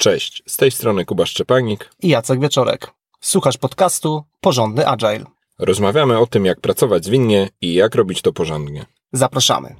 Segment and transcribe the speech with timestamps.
[0.00, 2.90] Cześć, z tej strony Kuba Szczepanik i Jacek Wieczorek.
[3.20, 5.24] Słuchasz podcastu Porządny Agile.
[5.58, 8.86] Rozmawiamy o tym, jak pracować zwinnie i jak robić to porządnie.
[9.12, 9.76] Zapraszamy.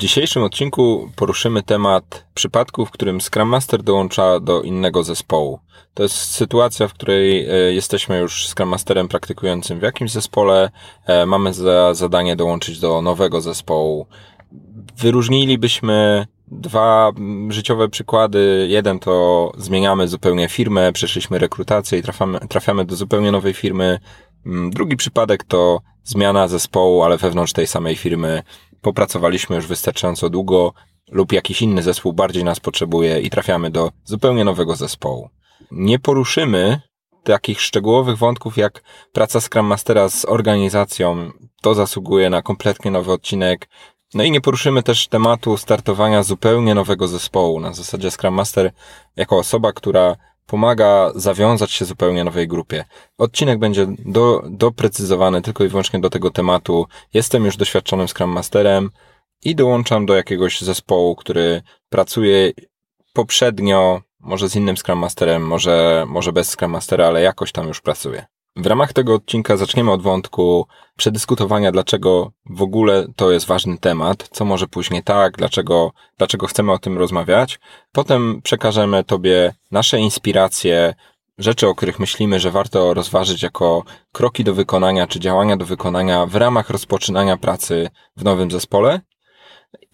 [0.00, 5.60] Dzisiejszym odcinku poruszymy temat przypadku, w którym Scrum Master dołącza do innego zespołu.
[5.94, 10.70] To jest sytuacja, w której e, jesteśmy już Scrum Masterem praktykującym w jakimś zespole,
[11.06, 14.06] e, mamy za zadanie dołączyć do nowego zespołu.
[14.96, 17.12] Wyróżnilibyśmy dwa
[17.48, 18.66] życiowe przykłady.
[18.70, 23.98] Jeden to zmieniamy zupełnie firmę, przeszliśmy rekrutację i trafiamy, trafiamy do zupełnie nowej firmy.
[24.70, 28.42] Drugi przypadek to zmiana zespołu, ale wewnątrz tej samej firmy
[28.80, 30.72] popracowaliśmy już wystarczająco długo
[31.10, 35.30] lub jakiś inny zespół bardziej nas potrzebuje i trafiamy do zupełnie nowego zespołu.
[35.70, 36.80] Nie poruszymy
[37.24, 41.30] takich szczegółowych wątków jak praca Scrum Mastera z organizacją.
[41.62, 43.68] To zasługuje na kompletnie nowy odcinek.
[44.14, 47.60] No i nie poruszymy też tematu startowania zupełnie nowego zespołu.
[47.60, 48.72] Na zasadzie Scrum Master
[49.16, 50.16] jako osoba, która
[50.50, 52.84] pomaga zawiązać się zupełnie nowej grupie.
[53.18, 56.86] Odcinek będzie do, doprecyzowany tylko i wyłącznie do tego tematu.
[57.14, 58.90] Jestem już doświadczonym Scrum Masterem
[59.44, 62.52] i dołączam do jakiegoś zespołu, który pracuje
[63.12, 67.80] poprzednio, może z innym Scrum Masterem, może, może bez Scrum Mastera, ale jakoś tam już
[67.80, 68.26] pracuje.
[68.60, 70.66] W ramach tego odcinka zaczniemy od wątku
[70.96, 76.72] przedyskutowania, dlaczego w ogóle to jest ważny temat, co może później tak, dlaczego, dlaczego chcemy
[76.72, 77.60] o tym rozmawiać.
[77.92, 80.94] Potem przekażemy Tobie nasze inspiracje,
[81.38, 86.26] rzeczy, o których myślimy, że warto rozważyć jako kroki do wykonania czy działania do wykonania
[86.26, 89.00] w ramach rozpoczynania pracy w nowym zespole.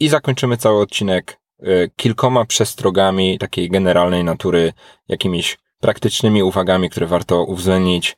[0.00, 4.72] I zakończymy cały odcinek y, kilkoma przestrogami takiej generalnej natury,
[5.08, 8.16] jakimiś praktycznymi uwagami, które warto uwzględnić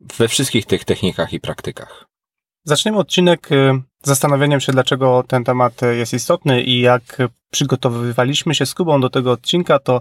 [0.00, 2.04] we wszystkich tych technikach i praktykach.
[2.64, 7.02] Zaczniemy odcinek y, zastanowieniem się, dlaczego ten temat jest istotny i jak
[7.50, 10.00] przygotowywaliśmy się z Kubą do tego odcinka, to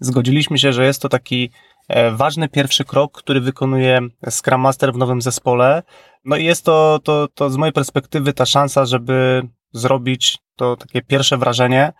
[0.00, 1.50] zgodziliśmy się, że jest to taki
[1.88, 4.00] e, ważny pierwszy krok, który wykonuje
[4.30, 5.82] Scrum Master w nowym zespole.
[6.24, 9.42] No i jest to, to, to z mojej perspektywy ta szansa, żeby
[9.76, 11.92] zrobić to takie pierwsze wrażenie.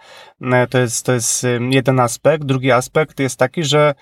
[0.43, 2.45] E, to jest, to jest jeden aspekt.
[2.45, 3.95] Drugi aspekt jest taki, że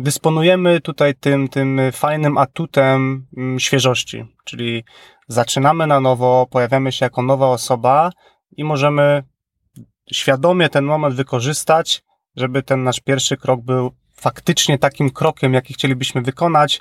[0.00, 3.26] dysponujemy tutaj tym, tym fajnym atutem
[3.58, 4.84] świeżości, czyli
[5.28, 8.10] zaczynamy na nowo, pojawiamy się jako nowa osoba
[8.56, 9.22] i możemy
[10.12, 12.04] świadomie ten moment wykorzystać,
[12.36, 16.80] żeby ten nasz pierwszy krok był faktycznie takim krokiem, jaki chcielibyśmy wykonać,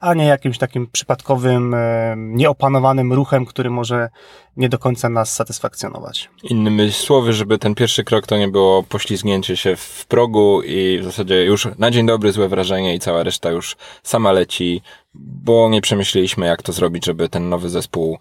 [0.00, 4.08] a nie jakimś takim przypadkowym, e, nieopanowanym ruchem, który może
[4.56, 6.30] nie do końca nas satysfakcjonować.
[6.42, 11.04] Innymi słowy, żeby ten pierwszy krok to nie było poślizgnięcie się w progu i w
[11.04, 14.82] zasadzie już na dzień dobry złe wrażenie i cała reszta już sama leci,
[15.14, 18.18] bo nie przemyśleliśmy jak to zrobić, żeby ten nowy zespół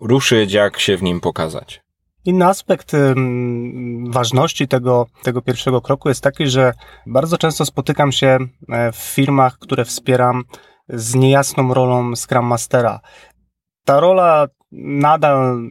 [0.00, 1.83] ruszyć, jak się w nim pokazać.
[2.24, 2.92] Inny aspekt
[4.08, 6.72] ważności tego, tego pierwszego kroku jest taki, że
[7.06, 10.44] bardzo często spotykam się e, w firmach, które wspieram
[10.88, 13.00] z niejasną rolą Scrum Mastera.
[13.84, 15.68] Ta rola nadal,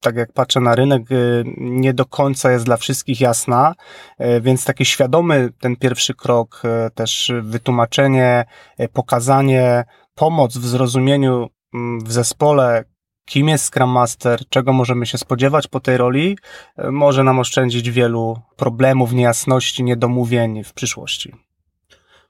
[0.00, 1.14] tak jak patrzę na rynek, e,
[1.56, 3.74] nie do końca jest dla wszystkich jasna,
[4.18, 6.62] e, więc taki świadomy ten pierwszy krok,
[6.94, 8.44] też wytłumaczenie,
[8.92, 9.84] pokazanie,
[10.14, 11.48] pomoc w zrozumieniu
[12.04, 12.84] w zespole,
[13.26, 16.38] kim jest Scrum Master, czego możemy się spodziewać po tej roli,
[16.76, 21.45] e, może nam oszczędzić wielu problemów, niejasności, niedomówień w przyszłości.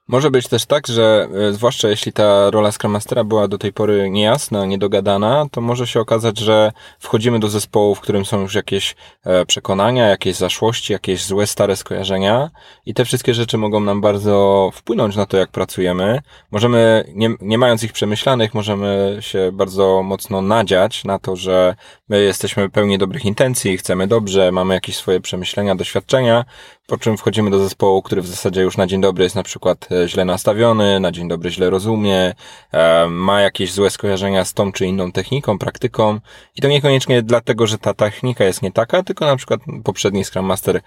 [0.07, 3.73] Może być też tak, że e, zwłaszcza jeśli ta rola Scrum Mastera była do tej
[3.73, 8.55] pory niejasna, niedogadana, to może się okazać, że wchodzimy do zespołu, w którym są już
[8.55, 12.49] jakieś e, przekonania, jakieś zaszłości, jakieś złe, stare skojarzenia
[12.85, 16.21] i te wszystkie rzeczy mogą nam bardzo wpłynąć na to, jak pracujemy.
[16.51, 21.75] Możemy, nie, nie mając ich przemyślanych, możemy się bardzo mocno nadziać na to, że
[22.09, 26.45] my jesteśmy pełni dobrych intencji, chcemy dobrze, mamy jakieś swoje przemyślenia, doświadczenia,
[26.87, 29.87] po czym wchodzimy do zespołu, który w zasadzie już na dzień dobry jest na przykład
[29.91, 32.35] e, źle nastawiony, na dzień dobry źle rozumie,
[32.71, 36.19] e, ma jakieś złe skojarzenia z tą czy inną techniką, praktyką
[36.55, 40.45] i to niekoniecznie dlatego, że ta technika jest nie taka, tylko na przykład poprzedni Scrum
[40.45, 40.81] Master e,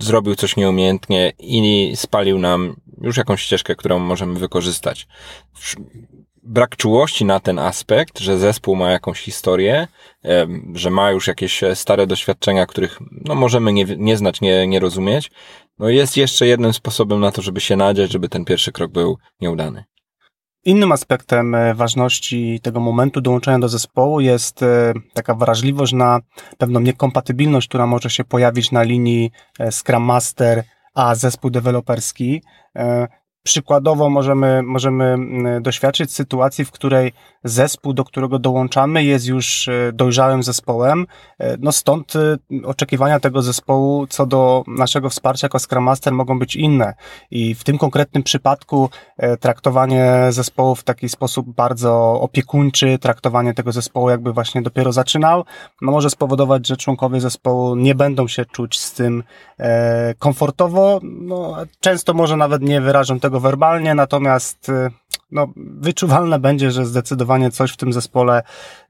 [0.00, 5.06] zrobił coś nieumiejętnie i spalił nam już jakąś ścieżkę, którą możemy wykorzystać
[6.46, 9.88] brak czułości na ten aspekt, że zespół ma jakąś historię,
[10.74, 15.30] że ma już jakieś stare doświadczenia, których no, możemy nie, nie znać, nie, nie rozumieć,
[15.78, 19.18] no jest jeszcze jednym sposobem na to, żeby się nadziać, żeby ten pierwszy krok był
[19.40, 19.84] nieudany.
[20.64, 26.20] Innym aspektem e, ważności tego momentu dołączenia do zespołu jest e, taka wrażliwość na
[26.58, 30.64] pewną niekompatybilność, która może się pojawić na linii e, Scrum Master
[30.94, 32.42] a zespół deweloperski
[33.46, 37.12] przykładowo możemy, możemy mm, doświadczyć sytuacji, w której
[37.48, 41.06] zespół, do którego dołączamy, jest już e, dojrzałym zespołem.
[41.38, 46.38] E, no stąd e, oczekiwania tego zespołu co do naszego wsparcia jako Scrum Master mogą
[46.38, 46.94] być inne.
[47.30, 48.90] I w tym konkretnym przypadku
[49.40, 55.44] traktowanie zespołu w taki sposób bardzo opiekuńczy, traktowanie tego zespołu jakby właśnie dopiero zaczynał,
[55.82, 59.22] no może spowodować, że członkowie zespołu nie będą się czuć z tym
[60.18, 61.00] komfortowo.
[61.02, 64.68] No, często może nawet nie wyrażą tego werbalnie, natomiast
[65.30, 68.42] no, wyczuwalne będzie, że zdecydowanie coś w tym zespole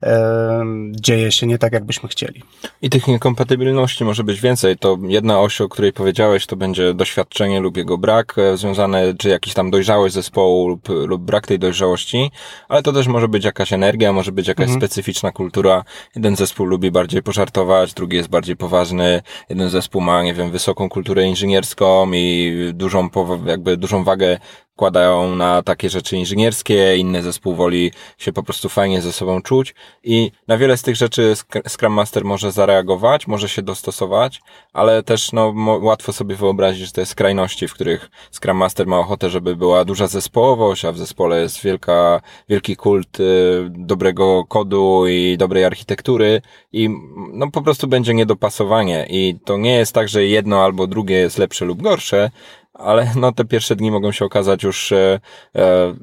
[0.02, 2.42] e, dzieje się nie tak, jakbyśmy chcieli.
[2.82, 4.78] I tych niekompatybilności może być więcej.
[4.78, 9.28] To jedna oś, o której powiedziałeś, to będzie doświadczenie lub jego brak, e, związane, czy
[9.28, 12.30] jakiś tam dojrzałość zespołu lub, lub brak tej dojrzałości,
[12.68, 14.80] ale to też może być jakaś energia, może być jakaś mhm.
[14.80, 15.84] specyficzna kultura.
[16.14, 20.88] Jeden zespół lubi bardziej pożartować, drugi jest bardziej poważny, jeden zespół ma, nie wiem, wysoką
[20.88, 23.08] kulturę inżynierską i dużą,
[23.46, 24.38] jakby dużą wagę
[24.76, 29.74] kładają na takie rzeczy inżynierskie, inny zespół woli się po prostu fajnie ze sobą czuć
[30.04, 31.34] i na wiele z tych rzeczy
[31.68, 34.40] Scrum Master może zareagować, może się dostosować,
[34.72, 39.30] ale też no, łatwo sobie wyobrazić, że jest skrajności, w których Scrum Master ma ochotę,
[39.30, 43.24] żeby była duża zespołowość, a w zespole jest wielka, wielki kult y,
[43.70, 46.42] dobrego kodu i dobrej architektury
[46.72, 46.90] i
[47.32, 51.38] no po prostu będzie niedopasowanie i to nie jest tak, że jedno albo drugie jest
[51.38, 52.30] lepsze lub gorsze,
[52.78, 55.20] ale no te pierwsze dni mogą się okazać już e,
[55.56, 55.94] e,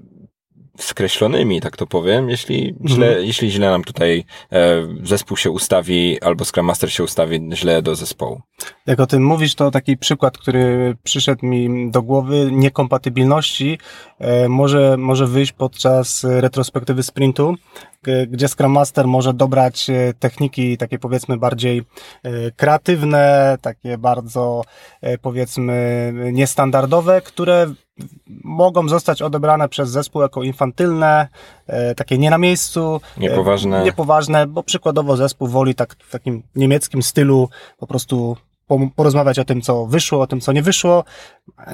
[0.77, 3.25] skreślonymi, tak to powiem, jeśli źle, mhm.
[3.25, 7.95] jeśli źle nam tutaj e, zespół się ustawi, albo Scrum Master się ustawi źle do
[7.95, 8.41] zespołu.
[8.87, 13.77] Jak o tym mówisz, to taki przykład, który przyszedł mi do głowy, niekompatybilności
[14.19, 17.55] e, może, może wyjść podczas retrospektywy sprintu,
[18.27, 21.81] gdzie Scrum Master może dobrać e, techniki takie powiedzmy bardziej
[22.23, 24.61] e, kreatywne, takie bardzo
[25.01, 27.73] e, powiedzmy niestandardowe, które
[28.43, 31.27] mogą zostać odebrane przez zespół jako infantylne,
[31.95, 37.49] takie nie na miejscu, niepoważne, niepoważne bo przykładowo zespół woli tak w takim niemieckim stylu
[37.77, 38.37] po prostu
[38.95, 41.03] porozmawiać o tym, co wyszło, o tym, co nie wyszło.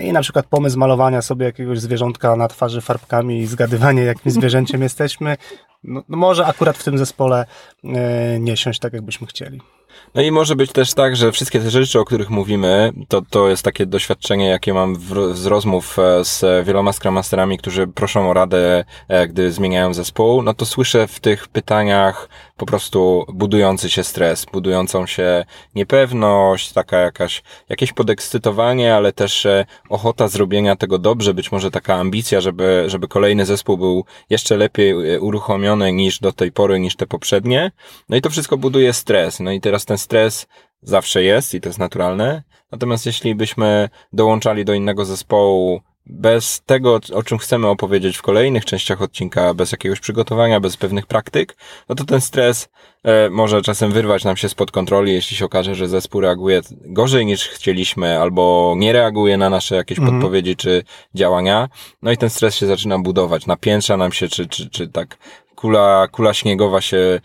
[0.01, 4.81] I na przykład pomysł malowania sobie jakiegoś zwierzątka na twarzy farbkami i zgadywanie, jakim zwierzęciem
[4.89, 5.38] jesteśmy,
[5.83, 7.45] no, no może akurat w tym zespole
[7.83, 9.62] e, nie siąść tak, jakbyśmy chcieli.
[10.15, 13.50] No i może być też tak, że wszystkie te rzeczy, o których mówimy, to, to
[13.50, 17.19] jest takie doświadczenie, jakie mam w, z rozmów e, z wieloma Scrum
[17.59, 22.30] którzy proszą o radę, e, gdy zmieniają zespół, no to słyszę w tych pytaniach
[22.60, 25.46] po prostu budujący się stres, budującą się
[25.76, 31.96] niepewność, taka jakaś, jakieś podekscytowanie, ale też e, ochota zrobienia tego dobrze, być może taka
[31.96, 37.08] ambicja, żeby, żeby kolejny zespół był jeszcze lepiej uruchomiony niż do tej pory, niż te
[37.08, 37.72] poprzednie.
[38.10, 39.40] No i to wszystko buduje stres.
[39.40, 40.48] No i teraz ten stres
[40.82, 42.44] zawsze jest i to jest naturalne.
[42.72, 48.66] Natomiast jeśli byśmy dołączali do innego zespołu bez tego, o czym chcemy opowiedzieć w kolejnych
[48.66, 51.58] częściach odcinka, bez jakiegoś przygotowania, bez pewnych praktyk,
[51.90, 52.70] no to ten stres
[53.04, 57.26] e, może czasem wyrwać nam się spod kontroli, jeśli się okaże, że zespół reaguje gorzej
[57.26, 60.18] niż chcieliśmy, albo nie reaguje na nasze jakieś mhm.
[60.18, 60.84] podpowiedzi czy
[61.16, 61.70] działania.
[62.02, 65.18] No i ten stres się zaczyna budować, napiętrza nam się, czy, czy, czy tak
[65.60, 67.20] kula, kula śniegowa się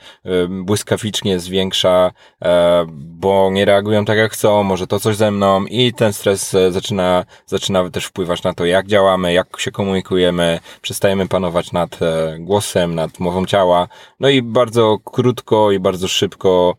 [0.49, 2.11] błyskawicznie zwiększa,
[2.43, 6.55] e, bo nie reagują tak jak chcą, może to coś ze mną i ten stres
[6.55, 12.03] e, zaczyna, zaczyna też wpływać na to, jak działamy, jak się komunikujemy, przestajemy panować nad
[12.03, 13.89] e, głosem, nad mową ciała,
[14.21, 16.77] no i bardzo krótko i bardzo szybko,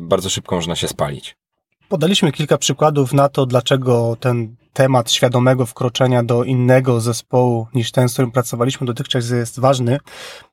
[0.00, 1.36] bardzo szybko można się spalić.
[1.88, 8.08] Podaliśmy kilka przykładów na to, dlaczego ten temat świadomego wkroczenia do innego zespołu niż ten,
[8.08, 9.98] z którym pracowaliśmy dotychczas jest ważny.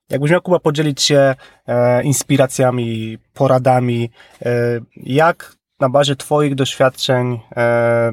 [0.10, 1.36] Jakbyś miał Kuba podzielić się
[1.68, 4.10] e, inspiracjami, poradami,
[4.46, 8.12] e, jak na bazie Twoich doświadczeń e,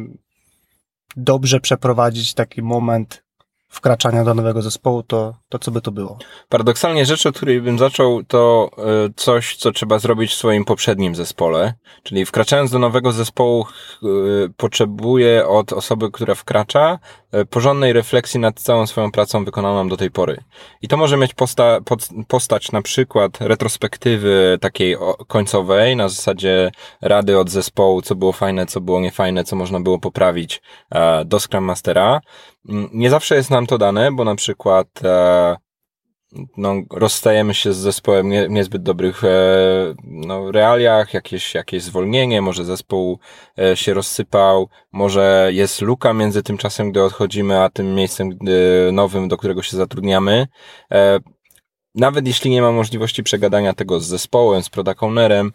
[1.16, 3.23] dobrze przeprowadzić taki moment
[3.74, 6.18] wkraczania do nowego zespołu, to, to co by to było?
[6.48, 8.82] Paradoksalnie rzecz, od której bym zaczął, to e,
[9.16, 11.74] coś, co trzeba zrobić w swoim poprzednim zespole.
[12.02, 13.66] Czyli wkraczając do nowego zespołu,
[14.02, 14.06] e,
[14.56, 16.98] potrzebuję od osoby, która wkracza,
[17.50, 20.40] porządnej refleksji nad całą swoją pracą wykonaną do tej pory.
[20.82, 21.78] I to może mieć posta,
[22.28, 24.96] postać na przykład retrospektywy takiej
[25.28, 29.98] końcowej, na zasadzie rady od zespołu, co było fajne, co było niefajne, co można było
[29.98, 30.62] poprawić
[31.24, 32.20] do Scrum Mastera.
[32.68, 35.56] Mm, nie zawsze jest nam to dane, bo na przykład e,
[36.56, 39.28] no, rozstajemy się z zespołem nie, niezbyt dobrych e,
[40.04, 43.18] no, realiach, jakieś, jakieś zwolnienie, może zespół
[43.58, 48.92] e, się rozsypał, może jest luka między tym czasem, gdy odchodzimy, a tym miejscem e,
[48.92, 50.46] nowym, do którego się zatrudniamy.
[50.92, 51.20] E,
[51.94, 55.52] nawet jeśli nie ma możliwości przegadania tego z zespołem, z product ownerem,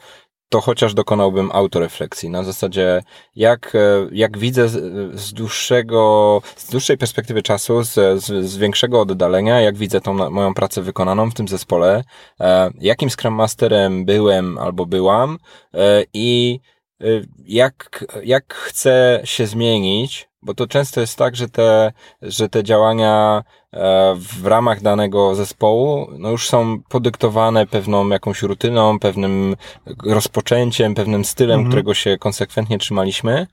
[0.49, 2.29] to chociaż dokonałbym autorefleksji.
[2.29, 3.03] Na zasadzie,
[3.35, 9.01] jak, e, jak widzę z, z dłuższego, z dłuższej perspektywy czasu, z, z, z większego
[9.01, 12.03] oddalenia, jak widzę tą moją pracę wykonaną w tym zespole,
[12.39, 15.37] e, jakim Scrum Masterem byłem albo byłam
[15.73, 16.59] e, i
[17.01, 17.05] e,
[17.45, 21.91] jak, jak chcę się zmienić, bo to często jest tak, że te,
[22.21, 23.43] że te działania
[23.73, 29.55] e, w ramach danego zespołu no już są podyktowane pewną jakąś rutyną, pewnym
[30.05, 31.69] rozpoczęciem, pewnym stylem, mhm.
[31.69, 33.47] którego się konsekwentnie trzymaliśmy.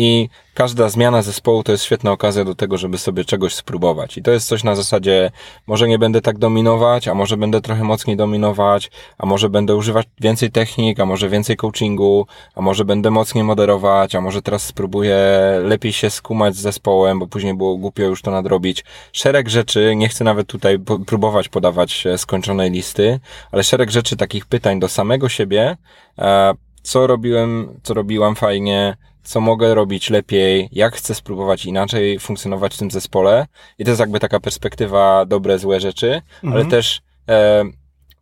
[0.00, 4.18] I każda zmiana zespołu to jest świetna okazja do tego, żeby sobie czegoś spróbować.
[4.18, 5.30] I to jest coś na zasadzie,
[5.66, 10.06] może nie będę tak dominować, a może będę trochę mocniej dominować, a może będę używać
[10.20, 15.18] więcej technik, a może więcej coachingu, a może będę mocniej moderować, a może teraz spróbuję
[15.64, 18.84] lepiej się skumać z zespołem, bo później było głupio już to nadrobić.
[19.12, 23.20] Szereg rzeczy, nie chcę nawet tutaj próbować podawać e, skończonej listy,
[23.52, 25.76] ale szereg rzeczy, takich pytań do samego siebie,
[26.18, 32.74] e, co robiłem, co robiłam fajnie, co mogę robić lepiej, jak chcę spróbować inaczej funkcjonować
[32.74, 33.46] w tym zespole.
[33.78, 36.52] I to jest jakby taka perspektywa dobre, złe rzeczy, mhm.
[36.52, 37.64] ale też e,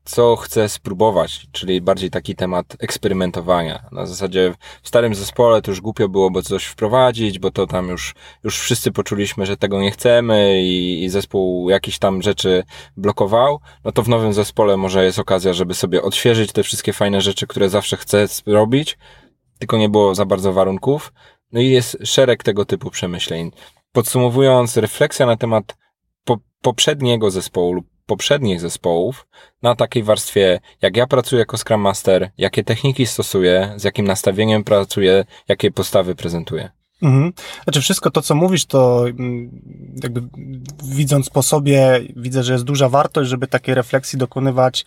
[0.08, 3.82] co chcę spróbować, czyli bardziej taki temat eksperymentowania.
[3.92, 7.88] Na zasadzie w starym zespole to już głupio było, bo coś wprowadzić, bo to tam
[7.88, 8.14] już,
[8.44, 12.64] już wszyscy poczuliśmy, że tego nie chcemy i, i zespół jakieś tam rzeczy
[12.96, 13.60] blokował.
[13.84, 17.46] No to w nowym zespole może jest okazja, żeby sobie odświeżyć te wszystkie fajne rzeczy,
[17.46, 18.98] które zawsze chcę robić,
[19.58, 21.12] tylko nie było za bardzo warunków.
[21.52, 23.50] No i jest szereg tego typu przemyśleń.
[23.92, 25.76] Podsumowując, refleksja na temat
[26.24, 29.26] po, poprzedniego zespołu lub poprzednich zespołów
[29.62, 34.64] na takiej warstwie, jak ja pracuję jako Scrum Master, jakie techniki stosuję, z jakim nastawieniem
[34.64, 36.70] pracuję, jakie postawy prezentuję.
[37.02, 37.32] Mhm.
[37.64, 39.60] Znaczy wszystko to, co mówisz, to mm,
[40.02, 40.22] jakby
[40.84, 44.84] widząc po sobie, widzę, że jest duża wartość, żeby takiej refleksji dokonywać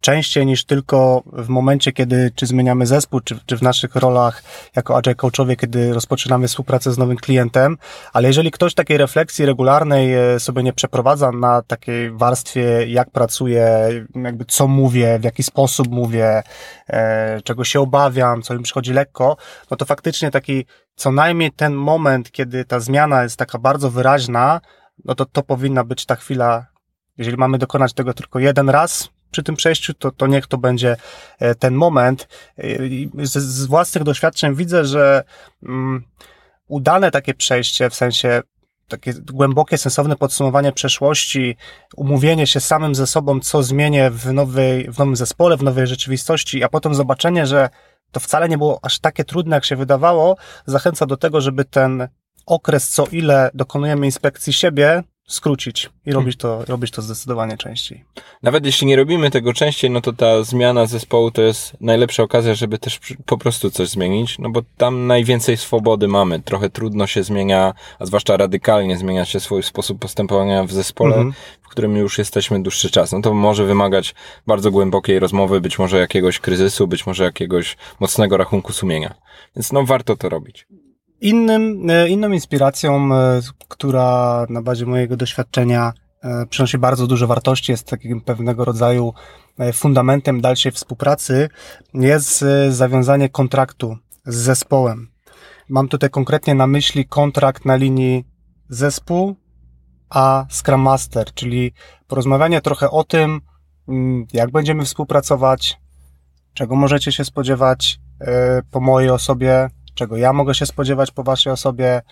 [0.00, 4.42] częściej niż tylko w momencie, kiedy czy zmieniamy zespół, czy, czy w naszych rolach
[4.76, 7.76] jako agile coachowie, kiedy rozpoczynamy współpracę z nowym klientem,
[8.12, 13.88] ale jeżeli ktoś takiej refleksji regularnej e, sobie nie przeprowadza na takiej warstwie, jak pracuję,
[14.24, 16.42] jakby co mówię, w jaki sposób mówię,
[16.88, 19.36] e, czego się obawiam, co mi przychodzi lekko,
[19.70, 24.60] no to faktycznie taki co najmniej ten moment, kiedy ta zmiana jest taka bardzo wyraźna,
[25.04, 26.66] no to to powinna być ta chwila,
[27.18, 30.96] jeżeli mamy dokonać tego tylko jeden raz, przy tym przejściu, to, to niech to będzie
[31.38, 32.28] e, ten moment.
[32.58, 32.62] E,
[33.26, 35.24] z, z własnych doświadczeń widzę, że
[35.62, 36.04] um,
[36.68, 38.42] udane takie przejście, w sensie
[38.88, 41.56] takie głębokie, sensowne podsumowanie przeszłości,
[41.96, 46.64] umówienie się samym ze sobą, co zmienię w, nowej, w nowym zespole, w nowej rzeczywistości,
[46.64, 47.70] a potem zobaczenie, że
[48.12, 52.08] to wcale nie było aż takie trudne, jak się wydawało, zachęca do tego, żeby ten
[52.46, 58.04] okres, co ile dokonujemy inspekcji siebie, skrócić i robić to, robić to zdecydowanie częściej.
[58.42, 62.54] Nawet jeśli nie robimy tego częściej, no to ta zmiana zespołu to jest najlepsza okazja,
[62.54, 66.40] żeby też po prostu coś zmienić, no bo tam najwięcej swobody mamy.
[66.40, 71.34] Trochę trudno się zmienia, a zwłaszcza radykalnie zmienia się swój sposób postępowania w zespole, mhm.
[71.62, 73.12] w którym już jesteśmy dłuższy czas.
[73.12, 74.14] No to może wymagać
[74.46, 79.14] bardzo głębokiej rozmowy, być może jakiegoś kryzysu, być może jakiegoś mocnego rachunku sumienia.
[79.56, 80.66] Więc no warto to robić.
[81.20, 87.72] Innym, e, inną inspiracją, e, która na bazie mojego doświadczenia e, przynosi bardzo dużo wartości,
[87.72, 89.12] jest takim pewnego rodzaju
[89.72, 91.48] fundamentem dalszej współpracy,
[91.94, 93.96] jest zawiązanie kontraktu
[94.26, 95.08] z zespołem.
[95.68, 98.24] Mam tutaj konkretnie na myśli kontrakt na linii
[98.68, 99.36] zespół
[100.10, 101.72] a Scrum Master, czyli
[102.08, 103.40] porozmawianie trochę o tym,
[103.88, 105.78] mm, jak będziemy współpracować,
[106.54, 108.00] czego możecie się spodziewać
[108.70, 109.70] po mojej osobie,
[110.00, 112.02] czego ja mogę się spodziewać po waszej osobie,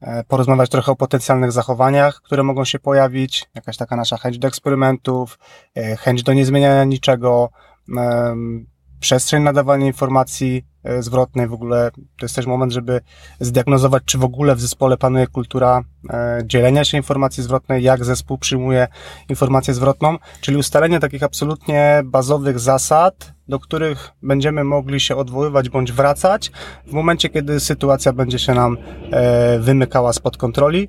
[0.00, 4.48] e, porozmawiać trochę o potencjalnych zachowaniach, które mogą się pojawić, jakaś taka nasza chęć do
[4.48, 5.38] eksperymentów,
[5.76, 7.50] e, chęć do niezmieniania niczego,
[9.00, 11.90] przestrzeń nadawania informacji e, zwrotnej w ogóle.
[11.94, 13.00] To jest też moment, żeby
[13.40, 15.82] zdiagnozować, czy w ogóle w zespole panuje kultura
[16.44, 18.88] dzielenia się informacji zwrotnej, jak zespół przyjmuje
[19.28, 25.92] informację zwrotną, czyli ustalenie takich absolutnie bazowych zasad, do których będziemy mogli się odwoływać bądź
[25.92, 26.52] wracać
[26.86, 28.76] w momencie, kiedy sytuacja będzie się nam
[29.10, 30.88] e, wymykała spod kontroli.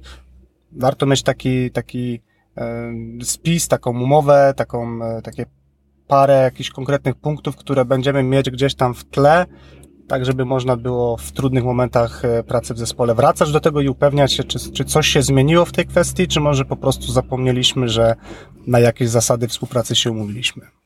[0.72, 2.22] Warto mieć taki, taki
[2.58, 5.46] e, spis, taką umowę, taką, e, takie
[6.10, 9.46] parę jakichś konkretnych punktów, które będziemy mieć gdzieś tam w tle,
[10.08, 14.34] tak żeby można było w trudnych momentach pracy w zespole wracać do tego i upewniać
[14.34, 18.16] się, czy, czy coś się zmieniło w tej kwestii, czy może po prostu zapomnieliśmy, że
[18.68, 20.79] na jakieś zasady współpracy się umówiliśmy.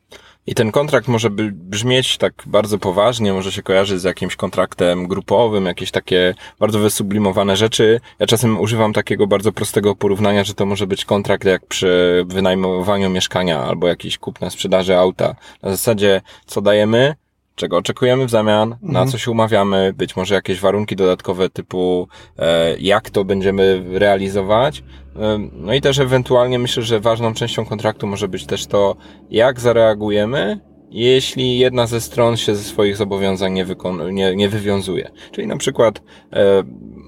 [0.48, 5.66] I ten kontrakt może brzmieć tak bardzo poważnie, może się kojarzyć z jakimś kontraktem grupowym,
[5.66, 8.00] jakieś takie bardzo wysublimowane rzeczy.
[8.20, 13.10] Ja czasem używam takiego bardzo prostego porównania, że to może być kontrakt jak przy wynajmowaniu
[13.10, 15.36] mieszkania albo jakiejś kupna sprzedaży auta.
[15.62, 17.16] Na zasadzie, co dajemy,
[17.56, 19.08] czego oczekujemy w zamian, na Mhm.
[19.08, 22.08] co się umawiamy, być może jakieś warunki dodatkowe typu
[22.40, 24.84] e, jak to będziemy realizować.
[25.16, 28.96] E, No i też ewentualnie myślę, że ważną częścią kontraktu może być też to,
[29.30, 30.60] jak zareagujemy,
[30.94, 33.66] jeśli jedna ze stron się ze swoich zobowiązań nie,
[34.12, 35.12] nie, nie wywiązuje.
[35.32, 36.02] Czyli na przykład
[36.34, 36.64] e,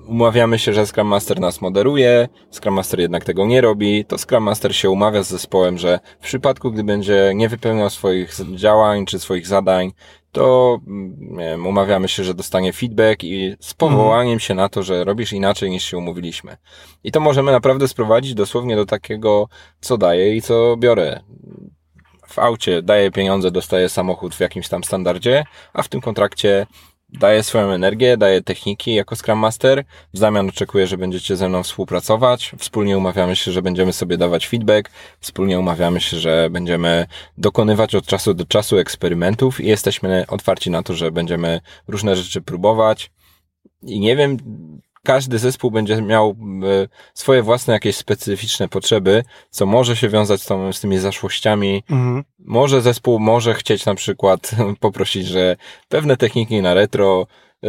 [0.08, 4.44] umawiamy się, że Scrum Master nas moderuje, Scrum Master jednak tego nie robi, to Scrum
[4.44, 9.20] Master się umawia z zespołem, że w przypadku, gdy będzie nie wypełniał swoich działań czy
[9.20, 9.92] swoich zadań,
[10.32, 15.04] to mm, wiem, umawiamy się, że dostanie feedback i z powołaniem się na to, że
[15.04, 16.58] robisz inaczej niż się umówiliśmy.
[17.04, 19.48] I to możemy naprawdę sprowadzić dosłownie do takiego,
[19.82, 21.20] co daję i co biorę.
[22.36, 26.68] W aucie daję pieniądze, dostaję samochód w jakimś tam standardzie, a w tym kontrakcie
[27.10, 29.84] daję swoją energię, daję techniki jako Scrum Master.
[30.14, 32.52] W zamian oczekuję, że będziecie ze mną współpracować.
[32.58, 34.90] Wspólnie umawiamy się, że będziemy sobie dawać feedback.
[35.20, 37.06] Wspólnie umawiamy się, że będziemy
[37.38, 42.42] dokonywać od czasu do czasu eksperymentów i jesteśmy otwarci na to, że będziemy różne rzeczy
[42.42, 43.12] próbować.
[43.82, 44.38] I nie wiem,
[45.06, 50.46] każdy zespół będzie miał e, swoje własne jakieś specyficzne potrzeby, co może się wiązać z,
[50.46, 52.24] tą, z tymi zaszłościami Mhm.
[52.40, 55.56] może zespół może chcieć na przykład poprosić, że
[55.90, 57.28] pewne techniki na retro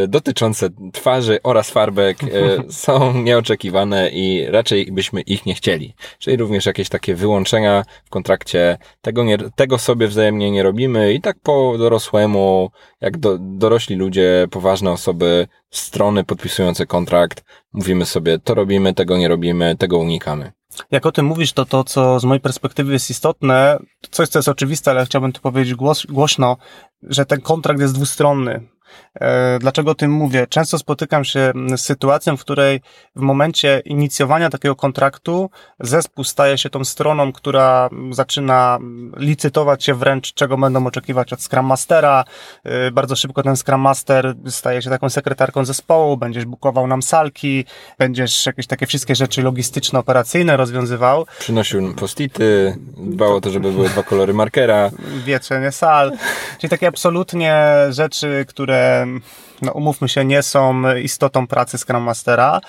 [0.09, 2.29] dotyczące twarzy oraz farbek e,
[2.85, 5.95] są nieoczekiwane i raczej byśmy ich nie chcieli.
[6.19, 11.21] Czyli również jakieś takie wyłączenia w kontrakcie, tego, nie, tego sobie wzajemnie nie robimy i
[11.21, 18.55] tak po dorosłemu, jak do, dorośli ludzie, poważne osoby, strony podpisujące kontrakt, mówimy sobie to
[18.55, 20.53] robimy, tego nie robimy, tego unikamy.
[20.91, 24.39] Jak o tym mówisz, to to, co z mojej perspektywy jest istotne, to coś, co
[24.39, 26.57] jest oczywiste, ale chciałbym to powiedzieć głos, głośno,
[27.03, 28.76] że ten kontrakt jest dwustronny.
[29.21, 30.47] E, Dlaczego o tym mówię?
[30.47, 32.81] Często spotykam się z sytuacją, w której
[33.17, 35.51] w momencie inicjowania takiego kontraktu
[35.81, 38.79] zespół staje się tą stroną, która zaczyna
[39.17, 42.25] licytować się wręcz, czego będą oczekiwać od Scrum Mastera.
[42.65, 47.65] E, Bardzo szybko ten Scrum Master staje się taką sekretarką zespołu, będziesz bukował nam salki,
[47.99, 51.27] będziesz jakieś takie wszystkie rzeczy logistyczno-operacyjne rozwiązywał.
[51.39, 54.91] Przynosił postity, dbał o to, żeby były dwa kolory markera.
[55.25, 56.13] wieczenie sal,
[56.59, 59.23] czyli takie absolutnie rzeczy, które, um,
[59.63, 62.61] no umówmy się, nie są istotą pracy Scrum Mastera.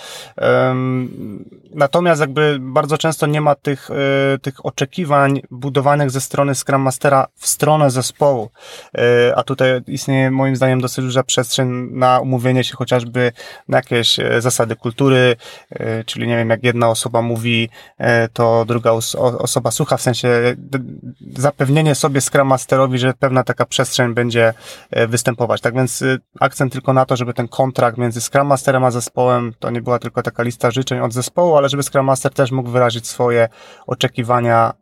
[1.74, 3.90] Natomiast jakby bardzo często nie ma tych,
[4.36, 8.50] y, tych oczekiwań budowanych ze strony Scrum Mastera w stronę zespołu.
[8.98, 13.32] Y, A tutaj istnieje moim zdaniem dosyć duża przestrzeń na umówienie się chociażby
[13.68, 15.36] na jakieś e, zasady kultury,
[16.06, 18.92] czyli nie wiem, jak jedna osoba mówi, e, to druga
[19.40, 20.56] osoba słucha, w sensie
[21.38, 24.54] zapewnienie sobie Scrum Masterowi, że pewna taka przestrzeń będzie
[24.92, 25.62] e, występować.
[25.62, 26.04] Tak więc
[26.40, 30.00] akcent tylko na to, żeby ten kontrakt między Scrum Masterem a zespołem to nie była
[30.00, 33.50] tylko taka lista życzeń od zespołu, ale żeby Scrum Master też mógł wyrazić swoje
[33.88, 34.74] oczekiwania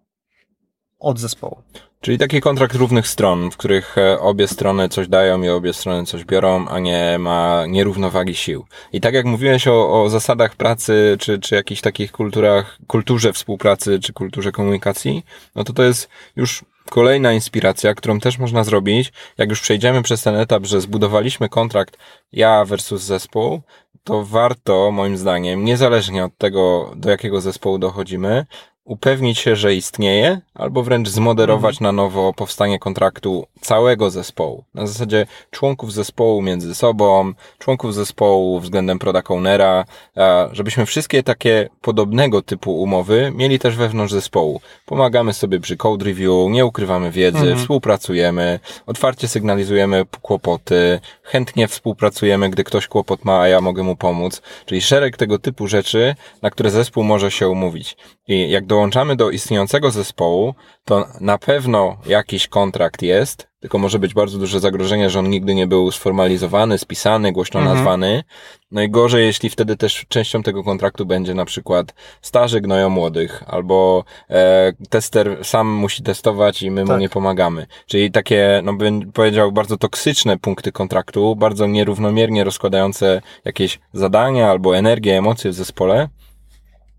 [0.99, 1.61] od zespołu.
[2.01, 6.05] Czyli taki kontrakt równych stron, w których e, obie strony coś dają i obie strony
[6.05, 8.65] coś biorą, a nie ma nierównowagi sił.
[8.93, 13.99] I tak jak mówiłeś o, o zasadach pracy, czy, czy jakichś takich kulturach, kulturze współpracy,
[13.99, 19.49] czy kulturze komunikacji, no to to jest już kolejna inspiracja, którą też można zrobić, jak
[19.49, 21.97] już przejdziemy przez ten etap, że zbudowaliśmy kontrakt
[22.31, 23.61] ja versus zespół,
[24.03, 28.45] to warto, moim zdaniem, niezależnie od tego, do jakiego zespołu dochodzimy,
[28.85, 34.63] upewnić się, że istnieje, albo wręcz zmoderować na nowo powstanie kontraktu całego zespołu.
[34.73, 39.85] Na zasadzie członków zespołu między sobą, członków zespołu względem product ownera,
[40.51, 44.61] żebyśmy wszystkie takie podobnego typu umowy mieli też wewnątrz zespołu.
[44.85, 52.63] Pomagamy sobie przy code review, nie ukrywamy wiedzy, współpracujemy, otwarcie sygnalizujemy kłopoty, chętnie współpracujemy, gdy
[52.63, 54.41] ktoś kłopot ma, a ja mogę mu pomóc.
[54.65, 57.97] Czyli szereg tego typu rzeczy, na które zespół może się umówić.
[58.27, 60.53] I jak dołączamy do istniejącego zespołu,
[60.85, 65.55] to na pewno jakiś kontrakt jest, tylko może być bardzo duże zagrożenie, że on nigdy
[65.55, 67.75] nie był sformalizowany, spisany, głośno Mhm.
[67.77, 68.23] nazwany.
[68.71, 73.43] No i gorzej, jeśli wtedy też częścią tego kontraktu będzie na przykład starzy gnoją młodych,
[73.47, 76.99] albo e, tester sam musi testować i my mu Tak.
[77.01, 77.65] nie pomagamy.
[77.85, 84.77] Czyli takie, no bym powiedział, bardzo toksyczne punkty kontraktu, bardzo nierównomiernie rozkładające jakieś zadania albo
[84.77, 86.09] energię, emocje w zespole.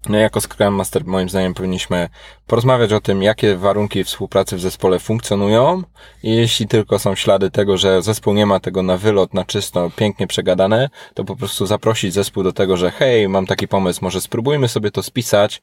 [0.08, 2.08] No jako Scrum Master moim zdaniem powinniśmy
[2.46, 5.82] porozmawiać o tym, jakie warunki współpracy w zespole funkcjonują.
[6.22, 9.90] I jeśli tylko są ślady tego, że zespół nie ma tego na wylot, na czysto,
[9.96, 14.20] pięknie przegadane, to po prostu zaprosić zespół do tego, że hej, mam taki pomysł, może
[14.20, 15.62] spróbujmy sobie to spisać,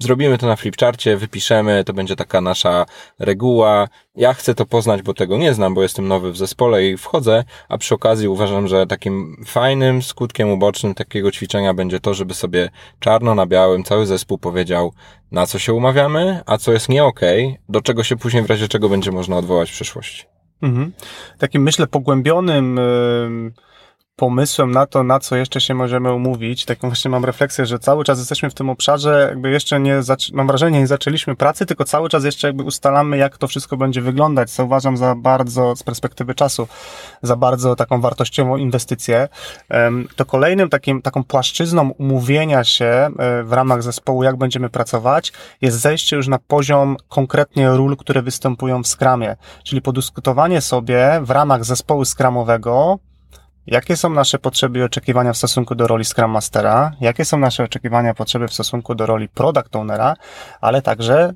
[0.00, 2.86] Zrobimy to na flipcharcie, wypiszemy, to będzie taka nasza
[3.18, 3.88] reguła.
[4.16, 7.44] Ja chcę to poznać, bo tego nie znam, bo jestem nowy w zespole i wchodzę,
[7.68, 12.70] a przy okazji uważam, że takim fajnym skutkiem ubocznym takiego ćwiczenia będzie to, żeby sobie
[13.00, 14.92] czarno na białym cały zespół powiedział,
[15.32, 18.68] na co się umawiamy, a co jest nie okej, do czego się później w razie
[18.68, 20.24] czego będzie można odwołać w przyszłości.
[20.62, 20.92] Mhm.
[21.38, 22.80] Takim myślę pogłębionym
[24.18, 26.64] pomysłem na to, na co jeszcze się możemy umówić.
[26.64, 30.00] Taką właśnie mam refleksję, że cały czas jesteśmy w tym obszarze, jakby jeszcze nie,
[30.32, 34.00] mam wrażenie, nie zaczęliśmy pracy, tylko cały czas jeszcze jakby ustalamy, jak to wszystko będzie
[34.00, 36.68] wyglądać, co uważam za bardzo, z perspektywy czasu,
[37.22, 39.28] za bardzo taką wartościową inwestycję.
[40.16, 43.10] To kolejnym takim, taką płaszczyzną umówienia się e,
[43.42, 48.82] w ramach zespołu, jak będziemy pracować, jest zejście już na poziom konkretnie ról, które występują
[48.82, 52.98] w skramie, czyli podyskutowanie sobie w ramach zespołu skramowego,
[53.70, 56.92] Jakie są nasze potrzeby i oczekiwania w stosunku do roli Scrum Mastera?
[57.00, 60.14] Jakie są nasze oczekiwania, potrzeby w stosunku do roli Product Ownera?
[60.60, 61.34] Ale także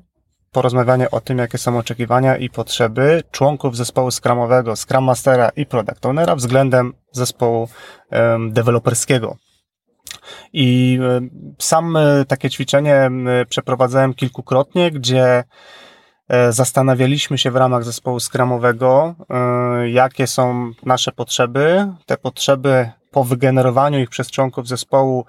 [0.51, 6.05] porozmawianie o tym, jakie są oczekiwania i potrzeby członków zespołu Scrumowego, Scrum Mastera i Product
[6.05, 7.69] Ownera względem zespołu
[8.11, 9.37] um, deweloperskiego.
[10.53, 10.99] I
[11.59, 13.11] sam um, takie ćwiczenie
[13.49, 15.43] przeprowadzałem kilkukrotnie, gdzie E,
[16.49, 21.87] zastanawialiśmy się w ramach zespołu skramowego, e, jakie są nasze potrzeby.
[22.05, 25.25] Te potrzeby po wygenerowaniu ich przez członków zespołu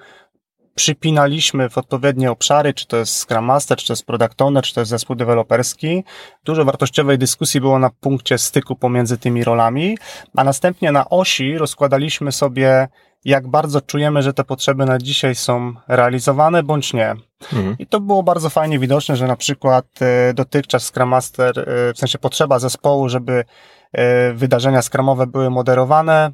[0.74, 4.74] przypinaliśmy w odpowiednie obszary, czy to jest Scrum Master, czy to jest Product Owner, czy
[4.74, 6.04] to jest zespół deweloperski.
[6.44, 9.98] Dużo wartościowej dyskusji było na punkcie styku pomiędzy tymi rolami,
[10.36, 12.88] a następnie na osi rozkładaliśmy sobie
[13.24, 17.14] jak bardzo czujemy, że te potrzeby na dzisiaj są realizowane bądź nie.
[17.52, 17.76] Mhm.
[17.78, 21.98] I to było bardzo fajnie widoczne, że na przykład e, dotychczas Scrum Master, e, w
[21.98, 23.44] sensie potrzeba zespołu, żeby
[23.92, 26.30] e, wydarzenia skramowe były moderowane,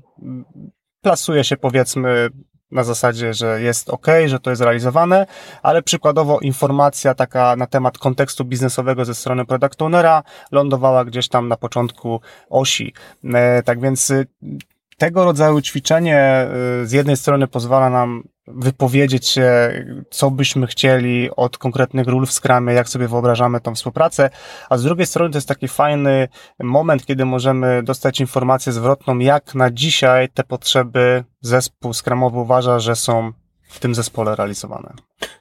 [1.03, 2.29] plasuje się powiedzmy
[2.71, 5.27] na zasadzie, że jest ok, że to jest realizowane,
[5.63, 10.23] ale przykładowo informacja taka na temat kontekstu biznesowego ze strony product ownera
[10.53, 12.95] lądowała gdzieś tam na początku osi.
[13.65, 14.13] Tak więc
[15.01, 16.47] tego rodzaju ćwiczenie
[16.83, 19.51] y, z jednej strony pozwala nam wypowiedzieć się,
[20.11, 24.31] co byśmy chcieli od konkretnych ról w Scrumie, jak sobie wyobrażamy tą współpracę,
[24.71, 26.29] a z drugiej strony to jest taki fajny
[26.63, 32.97] moment, kiedy możemy dostać informację zwrotną, jak na dzisiaj te potrzeby zespół Scrumowy uważa, że
[32.97, 33.33] są
[33.69, 34.93] w tym zespole realizowane.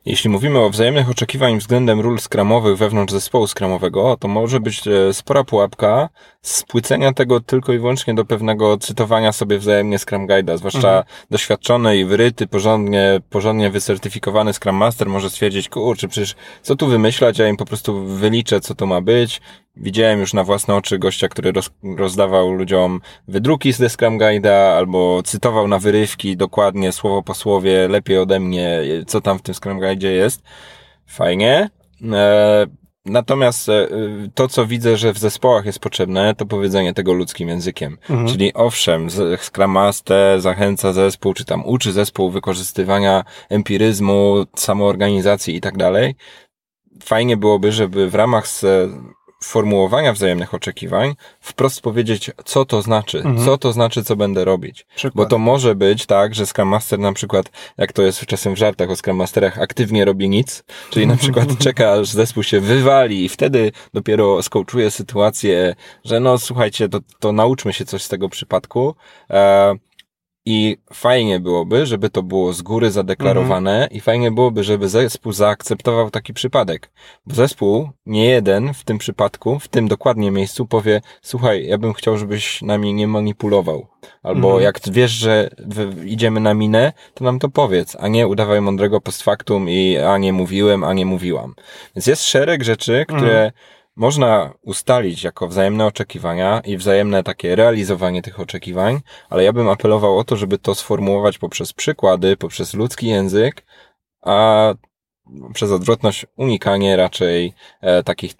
[0.10, 5.13] Jeśli mówimy o wzajemnych oczekiwań względem ról skramowych wewnątrz zespołu skramowego, to może być e,
[5.13, 6.10] spora pułapka
[6.41, 11.04] spłycenia tego tylko i wyłącznie do pewnego cytowania sobie wzajemnie Scrum Guide'a, zwłaszcza mhm.
[11.30, 17.39] doświadczony i wyryty, porządnie, porządnie wycertyfikowany Scrum Master może stwierdzić, kurczę, przecież co tu wymyślać,
[17.39, 19.41] ja im po prostu wyliczę, co to ma być,
[19.75, 25.23] Widziałem już na własne oczy gościa, który roz, rozdawał ludziom wydruki z Scrum Guide'a albo
[25.23, 29.79] cytował na wyrywki dokładnie słowo po słowie, lepiej ode mnie, co tam w tym Scrum
[29.79, 30.41] Guide'zie jest.
[31.05, 31.69] Fajnie.
[32.12, 32.65] E,
[33.05, 33.88] natomiast e,
[34.34, 37.97] to, co widzę, że w zespołach jest potrzebne, to powiedzenie tego ludzkim językiem.
[38.10, 38.27] Mhm.
[38.27, 45.77] Czyli owszem, Scrum Master zachęca zespół, czy tam uczy zespół wykorzystywania empiryzmu, samoorganizacji i tak
[45.77, 46.15] dalej.
[47.03, 48.45] Fajnie byłoby, żeby w ramach
[49.43, 53.45] formułowania wzajemnych oczekiwań wprost powiedzieć, co to znaczy, mhm.
[53.45, 54.86] co to znaczy, co będę robić.
[54.95, 55.15] Przykład.
[55.15, 58.58] Bo to może być tak, że Scrum Master na przykład, jak to jest czasem w
[58.58, 63.25] żartach o Scrum Masterach, aktywnie robi nic, czyli na przykład czeka, aż zespół się wywali
[63.25, 65.75] i wtedy dopiero skołczuje sytuację,
[66.06, 68.95] że no słuchajcie, to, to nauczmy się coś z tego przypadku.
[69.30, 69.75] E,
[70.52, 73.92] i fajnie byłoby, żeby to było z góry zadeklarowane mhm.
[73.92, 76.92] i fajnie byłoby, żeby zespół zaakceptował taki przypadek.
[77.26, 81.94] Bo zespół, nie jeden w tym przypadku, w tym dokładnie miejscu powie, słuchaj, ja bym
[81.94, 83.88] chciał, żebyś nami nie manipulował.
[84.24, 84.64] Albo mhm.
[84.64, 85.50] jak wiesz, że
[86.06, 90.18] idziemy na minę, to nam to powiedz, a nie udawaj mądrego post factum i a
[90.18, 91.56] nie mówiłem, a nie mówiłam.
[91.96, 93.52] Więc jest szereg rzeczy, które mhm
[93.95, 98.99] można ustalić jako wzajemne oczekiwania i wzajemne takie realizowanie tych oczekiwań,
[99.30, 103.65] ale ja bym apelował o to, żeby to sformułować poprzez przykłady, poprzez ludzki język,
[104.21, 104.73] a
[105.54, 108.34] przez odwrotność unikanie raczej e, takich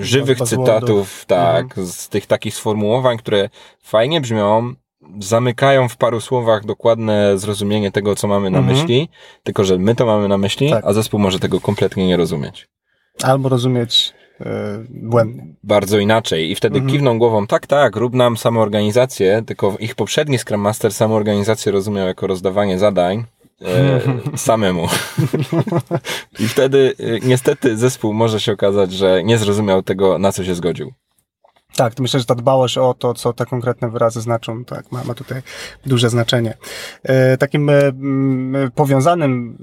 [0.00, 1.86] żywych cytatów, tak, mhm.
[1.86, 3.50] z tych takich sformułowań, które
[3.82, 4.74] fajnie brzmią,
[5.18, 8.76] zamykają w paru słowach dokładne zrozumienie tego, co mamy na mhm.
[8.76, 9.08] myśli,
[9.42, 10.84] tylko że my to mamy na myśli, tak.
[10.84, 12.68] a zespół może tego kompletnie nie rozumieć.
[13.22, 14.14] Albo rozumieć
[14.46, 14.84] E.
[15.64, 16.50] Bardzo inaczej.
[16.50, 16.92] I wtedy mhm.
[16.92, 22.26] kiwną głową, tak, tak, rób nam samoorganizację, tylko ich poprzedni Scrum Master samoorganizację rozumiał jako
[22.26, 23.24] rozdawanie zadań,
[23.62, 24.00] e,
[24.36, 24.86] samemu.
[26.38, 30.54] I wtedy e, niestety zespół może się okazać, że nie zrozumiał tego, na co się
[30.54, 30.92] zgodził.
[31.76, 35.14] Tak, myślę, że ta dbałość o to, co te konkretne wyrazy znaczą, tak, ma, ma
[35.14, 35.42] tutaj
[35.86, 36.56] duże znaczenie.
[37.02, 37.82] E, takim e,
[38.74, 39.58] powiązanym,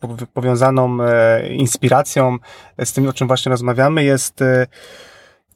[0.00, 2.36] po, powiązaną e, inspiracją
[2.84, 4.66] z tym, o czym właśnie rozmawiamy, jest e,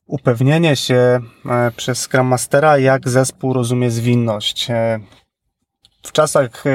[0.07, 4.69] upewnienie się e, przez Scrum Mastera, jak zespół rozumie zwinność.
[6.07, 6.71] W czasach, e,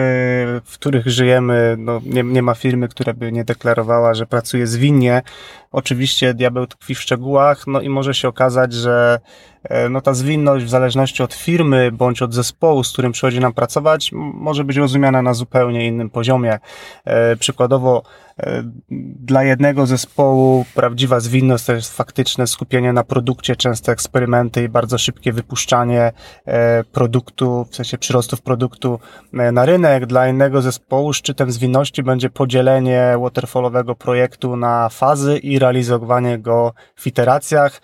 [0.66, 5.22] w których żyjemy, no, nie, nie ma firmy, która by nie deklarowała, że pracuje zwinnie.
[5.72, 9.20] Oczywiście diabeł tkwi w szczegółach, no i może się okazać, że
[9.64, 13.54] e, no, ta zwinność w zależności od firmy bądź od zespołu, z którym przychodzi nam
[13.54, 16.60] pracować, może być rozumiana na zupełnie innym poziomie.
[17.06, 18.04] E, przykładowo,
[19.20, 24.98] dla jednego zespołu prawdziwa zwinność to jest faktyczne skupienie na produkcie, częste eksperymenty i bardzo
[24.98, 26.12] szybkie wypuszczanie
[26.92, 29.00] produktu, w sensie przyrostów produktu
[29.34, 30.06] E, na rynek.
[30.06, 37.08] Dla innego zespołu szczytem zwinności będzie podzielenie waterfallowego projektu na fazy i realizowanie go w
[37.08, 37.82] iteracjach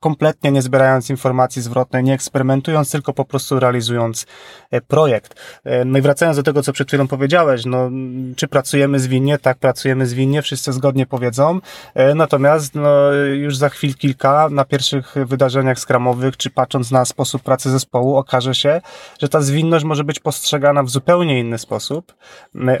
[0.00, 4.26] kompletnie nie zbierając informacji zwrotnej, nie eksperymentując, tylko po prostu realizując
[4.70, 5.60] e, projekt.
[5.64, 7.90] E, no i wracając do tego, co przed chwilą powiedziałeś, no,
[8.36, 9.38] czy pracujemy zwinnie?
[9.38, 11.60] Tak, pracujemy zwinnie, wszyscy zgodnie powiedzą,
[11.94, 17.42] e, natomiast no, już za chwil kilka na pierwszych wydarzeniach skramowych, czy patrząc na sposób
[17.42, 18.80] pracy zespołu, okaże się,
[19.20, 22.14] że ta zwinność może być postrzegana w zupełnie inny sposób,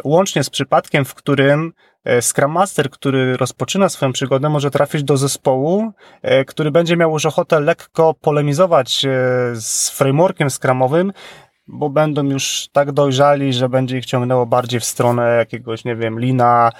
[0.04, 1.72] łącznie z przypadkiem, w którym
[2.20, 7.26] Scrum Master, który rozpoczyna swoją przygodę, może trafić do zespołu, e, który będzie miał już
[7.26, 9.08] ochotę lekko polemizować e,
[9.54, 11.12] z frameworkiem Scrumowym,
[11.66, 16.20] bo będą już tak dojrzali, że będzie ich ciągnęło bardziej w stronę jakiegoś, nie wiem,
[16.20, 16.72] lina,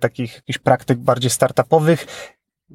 [0.00, 2.06] takich jakichś praktyk bardziej startupowych,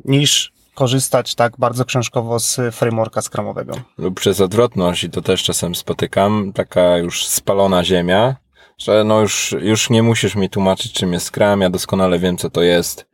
[0.05, 3.73] niż korzystać tak bardzo książkowo z frameworka Scrumowego.
[3.97, 8.35] Lub przez odwrotność, i to też czasem spotykam, taka już spalona ziemia,
[8.83, 12.49] że no już, już nie musisz mi tłumaczyć, czym jest Scrum, ja doskonale wiem, co
[12.49, 13.05] to jest.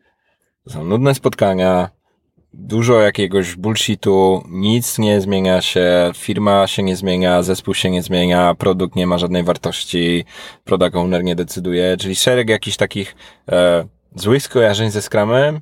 [0.64, 1.90] To są nudne spotkania,
[2.54, 8.56] dużo jakiegoś bullshitu, nic nie zmienia się, firma się nie zmienia, zespół się nie zmienia,
[8.56, 10.26] produkt nie ma żadnej wartości,
[10.64, 13.16] product owner nie decyduje, czyli szereg jakichś takich
[13.52, 15.62] e, złych skojarzeń ze Scrumem,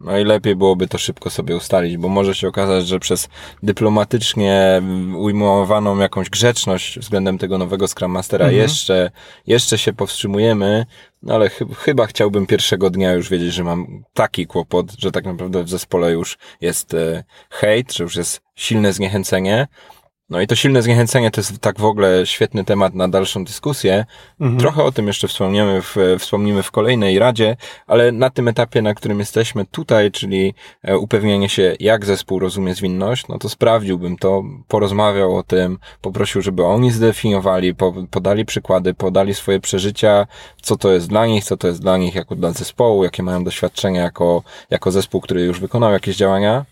[0.00, 3.28] no i lepiej byłoby to szybko sobie ustalić, bo może się okazać, że przez
[3.62, 4.82] dyplomatycznie
[5.16, 8.62] ujmowaną jakąś grzeczność względem tego nowego Scrum Mastera mhm.
[8.62, 9.10] jeszcze,
[9.46, 10.86] jeszcze się powstrzymujemy,
[11.22, 15.24] no ale ch chyba chciałbym pierwszego dnia już wiedzieć, że mam taki kłopot, że tak
[15.24, 19.66] naprawdę w zespole już jest e, hejt, że już jest silne zniechęcenie,
[20.30, 24.04] no i to silne zniechęcenie to jest tak w ogóle świetny temat na dalszą dyskusję.
[24.40, 24.60] Mhm.
[24.60, 28.94] Trochę o tym jeszcze wspomniemy w, wspomnimy w kolejnej radzie, ale na tym etapie, na
[28.94, 34.44] którym jesteśmy tutaj, czyli e, upewnienie się, jak zespół rozumie zwinność, no to sprawdziłbym to,
[34.68, 40.26] porozmawiał o tym, poprosił, żeby oni zdefiniowali, po, podali przykłady, podali swoje przeżycia,
[40.62, 43.44] co to jest dla nich, co to jest dla nich jako dla zespołu, jakie mają
[43.44, 46.64] doświadczenia jako, jako zespół, który już wykonał jakieś działania.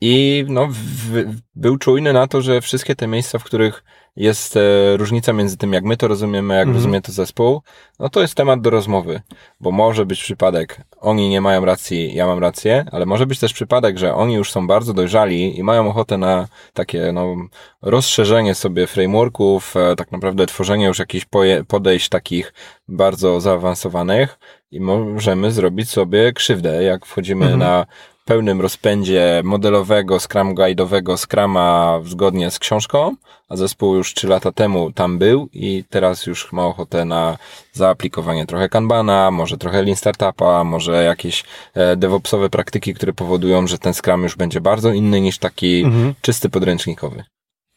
[0.00, 3.84] I no, w, był czujny na to, że wszystkie te miejsca, w których
[4.16, 7.62] jest e, różnica między tym, jak my to rozumiemy, jak mm rozumie to zespół,
[7.98, 9.20] no to jest temat do rozmowy,
[9.60, 13.52] bo może być przypadek, oni nie mają racji, ja mam rację, ale może być też
[13.52, 17.36] przypadek, że oni już są bardzo dojrzali i mają ochotę na takie, no,
[17.82, 21.26] rozszerzenie sobie frameworków, e, tak naprawdę tworzenie już jakichś
[21.68, 22.52] podejść takich
[22.88, 24.38] bardzo zaawansowanych
[24.70, 27.86] i możemy zrobić sobie krzywdę, jak wchodzimy mm na
[28.24, 33.16] pełnym rozpędzie modelowego, Scrum Guide'owego Scrama zgodnie z książką,
[33.48, 37.38] a zespół już trzy lata temu tam był i teraz już ma ochotę na
[37.72, 43.78] zaaplikowanie trochę Kanbana, może trochę Lean Startupa, może jakieś e, DevOpsowe praktyki, które powodują, że
[43.78, 46.14] ten Scrum już będzie bardzo inny niż taki mhm.
[46.20, 47.24] czysty podręcznikowy.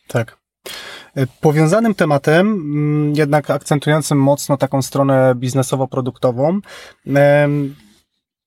[0.08, 0.38] Tak.
[1.16, 6.60] E, powiązanym tematem, mm, jednak akcentującym mocno taką stronę biznesowo-produktową,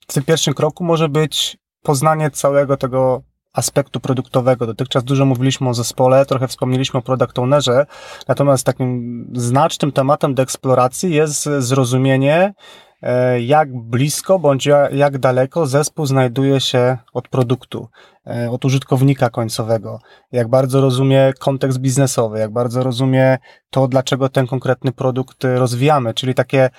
[0.09, 4.67] w tym pierwszym kroku może być poznanie całego tego aspektu produktowego.
[4.67, 7.87] Dotychczas dużo mówiliśmy o zespole, trochę wspomnieliśmy o product ownerze,
[8.29, 12.55] natomiast takim znacznym tematem do eksploracji jest zrozumienie,
[13.03, 17.89] e, jak blisko bądź jak daleko zespół znajduje się od produktu,
[18.27, 19.99] e, od użytkownika końcowego,
[20.33, 23.39] jak bardzo rozumie kontekst biznesowy, jak bardzo rozumie
[23.71, 26.71] to, dlaczego ten konkretny produkt rozwijamy, czyli takie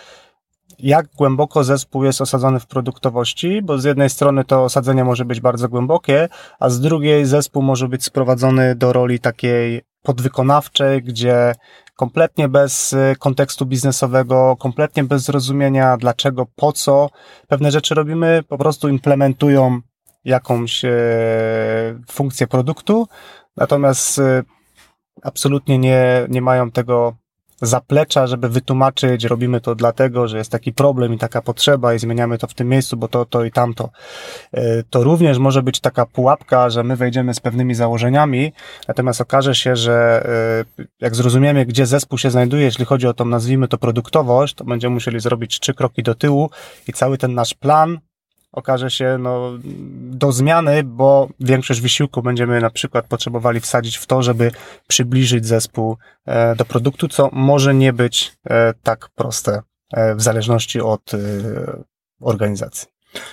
[0.84, 5.42] jak głęboko zespół jest osadzony w produktowości, bo z jednej strony to osadzenie może być
[5.42, 11.56] bardzo głębokie, a z drugiej zespół może być sprowadzony do roli takiej podwykonawczej, gdzie
[11.96, 17.10] kompletnie bez y, kontekstu biznesowego, kompletnie bez zrozumienia dlaczego, po co
[17.48, 19.82] pewne rzeczy robimy, po prostu implementują
[20.26, 20.92] jakąś e,
[22.12, 23.08] funkcję produktu,
[23.58, 24.44] natomiast e,
[25.24, 27.21] absolutnie nie, nie mają tego
[27.62, 32.38] zaplecza, żeby wytłumaczyć, robimy to dlatego, że jest taki problem i taka potrzeba i zmieniamy
[32.38, 33.90] to w tym miejscu, bo to, to i tamto.
[34.54, 38.54] E, to również może być taka pułapka, że my wejdziemy z pewnymi założeniami,
[38.88, 40.26] natomiast okaże się, że
[40.80, 44.64] e, jak zrozumiemy, gdzie zespół się znajduje, jeśli chodzi o tą, nazwijmy to produktowość, to
[44.64, 46.50] będziemy musieli zrobić trzy kroki do tyłu
[46.88, 48.00] i cały ten nasz plan
[48.52, 49.52] okaże się no,
[50.12, 54.52] do zmiany, bo większość wysiłku będziemy na przykład potrzebowali wsadzić w to, żeby
[54.88, 59.62] przybliżyć zespół e, do produktu, co może nie być e, tak proste
[59.94, 61.12] e, w zależności od
[62.22, 62.88] organizacji.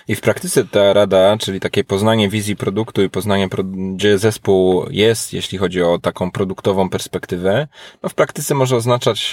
[0.09, 3.49] I w praktyce ta rada, czyli takie poznanie wizji produktu i poznanie,
[3.95, 7.69] gdzie zespół jest, jeśli chodzi o taką produktową perspektywę,
[8.03, 9.33] no w praktyce może oznaczać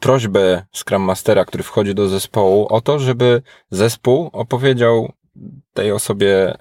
[0.00, 5.12] prośbę Scrum Mastera, który wchodzi do zespołu, o to, żeby zespół opowiedział
[5.74, 6.54] tej osobie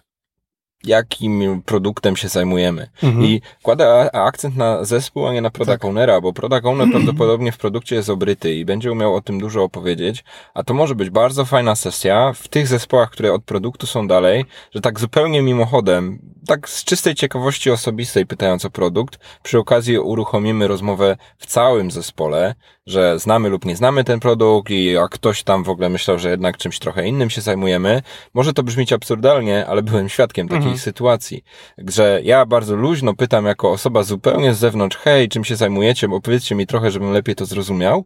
[0.83, 2.89] jakim produktem się zajmujemy.
[3.03, 3.25] Mhm.
[3.25, 5.85] I kładę akcent na zespół, a nie na product tak.
[5.85, 9.63] ownera, bo product owner prawdopodobnie w produkcie jest obryty i będzie umiał o tym dużo
[9.63, 14.07] opowiedzieć, a to może być bardzo fajna sesja w tych zespołach, które od produktu są
[14.07, 19.99] dalej, że tak zupełnie mimochodem, tak z czystej ciekawości osobistej pytając o produkt, przy okazji
[19.99, 22.55] uruchomimy rozmowę w całym zespole,
[22.87, 26.29] że znamy lub nie znamy ten produkt i jak ktoś tam w ogóle myślał, że
[26.29, 28.01] jednak czymś trochę innym się zajmujemy.
[28.33, 30.77] Może to brzmieć absurdalnie, ale byłem świadkiem takiej mhm.
[30.77, 31.43] sytuacji,
[31.77, 36.55] że ja bardzo luźno pytam jako osoba zupełnie z zewnątrz, hej, czym się zajmujecie, opowiedzcie
[36.55, 38.05] mi trochę, żebym lepiej to zrozumiał.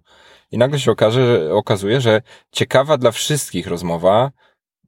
[0.51, 4.31] I nagle się okaże, okazuje, że ciekawa dla wszystkich rozmowa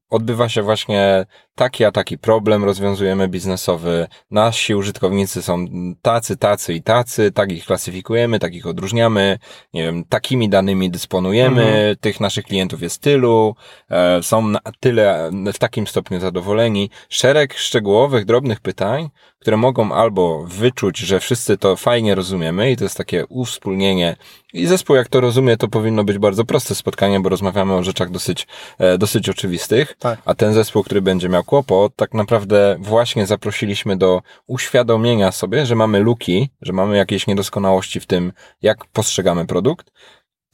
[0.10, 1.26] odbywa się właśnie
[1.56, 4.08] taki a taki problem rozwiązujemy biznesowy.
[4.32, 5.66] Nasi użytkownicy są
[6.02, 9.40] tacy, tacy i tacy, tak ich klasyfikujemy, tak ich odróżniamy,
[9.74, 11.96] nie wiem, takimi danymi dysponujemy, mhm.
[11.98, 13.56] tych naszych klientów jest tylu,
[13.90, 16.90] e, są na tyle w takim stopniu zadowoleni.
[17.10, 22.84] Szereg szczegółowych, drobnych pytań, które mogą albo wyczuć, że wszyscy to fajnie rozumiemy i to
[22.84, 24.16] jest takie uwspólnienie
[24.54, 28.12] i zespół jak to rozumie, to powinno być bardzo proste spotkanie, bo rozmawiamy o rzeczach
[28.12, 28.48] dosyć,
[28.80, 30.22] e, dosyć oczywistych, tak.
[30.26, 35.76] a ten zespół, który będzie miał kłopot, tak naprawdę właśnie zaprosiliśmy do uświadomienia sobie, że
[35.76, 39.92] mamy luki, że mamy jakieś niedoskonałości w tym, jak postrzegamy produkt.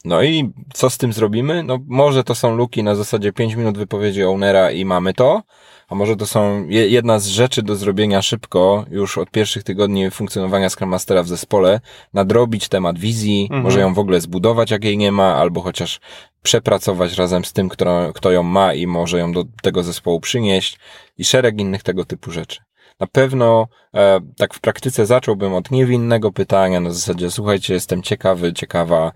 [0.04, 1.62] No i co z tym zrobimy?
[1.62, 5.42] No może to są luki na zasadzie 5 minut wypowiedzi ownera i mamy to,
[5.88, 10.70] a może to są jedna z rzeczy do zrobienia szybko, już od pierwszych tygodni funkcjonowania
[10.70, 11.80] Scrum Mastera w zespole,
[12.14, 13.62] nadrobić temat wizji, mhm.
[13.62, 16.00] może ją w ogóle zbudować, jak jej nie ma, albo chociaż
[16.42, 20.78] przepracować razem z tym, kto, kto ją ma i może ją do tego zespołu przynieść
[21.18, 22.60] i szereg innych tego typu rzeczy.
[23.00, 28.52] Na pewno e, tak w praktyce zacząłbym od niewinnego pytania na zasadzie słuchajcie, jestem ciekawy,
[28.52, 29.12] ciekawa,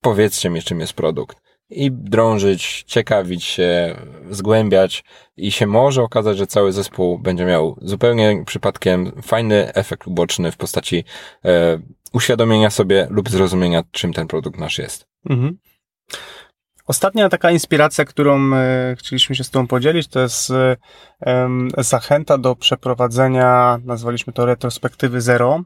[0.00, 1.38] powiedzcie mi czym jest produkt
[1.70, 3.96] i drążyć, ciekawić się,
[4.30, 5.04] zgłębiać
[5.36, 10.56] i się może okazać, że cały zespół będzie miał zupełnie przypadkiem fajny efekt uboczny w
[10.56, 11.04] postaci
[11.44, 11.78] e,
[12.12, 15.06] uświadomienia sobie lub zrozumienia, czym ten produkt nasz jest.
[15.30, 15.58] Mhm.
[16.86, 20.76] Ostatnia taka inspiracja, którą e, chcieliśmy się z Tobą podzielić, to jest e,
[21.78, 25.62] zachęta do przeprowadzenia, nazwaliśmy to retrospektywy zero,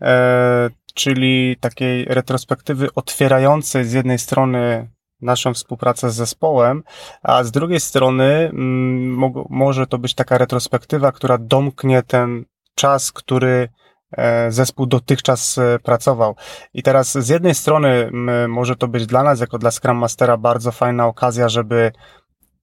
[0.00, 4.88] e, czyli takiej retrospektywy otwierającej z jednej strony
[5.20, 6.82] naszą współpracę z zespołem,
[7.22, 13.68] a z drugiej strony mm, może to być taka retrospektywa, która domknie ten czas, który
[14.12, 16.36] e, zespół dotychczas e, pracował.
[16.74, 18.10] I teraz z jednej strony
[18.48, 21.92] może to być dla nas, jako dla Scrum Mastera, bardzo fajna okazja, żeby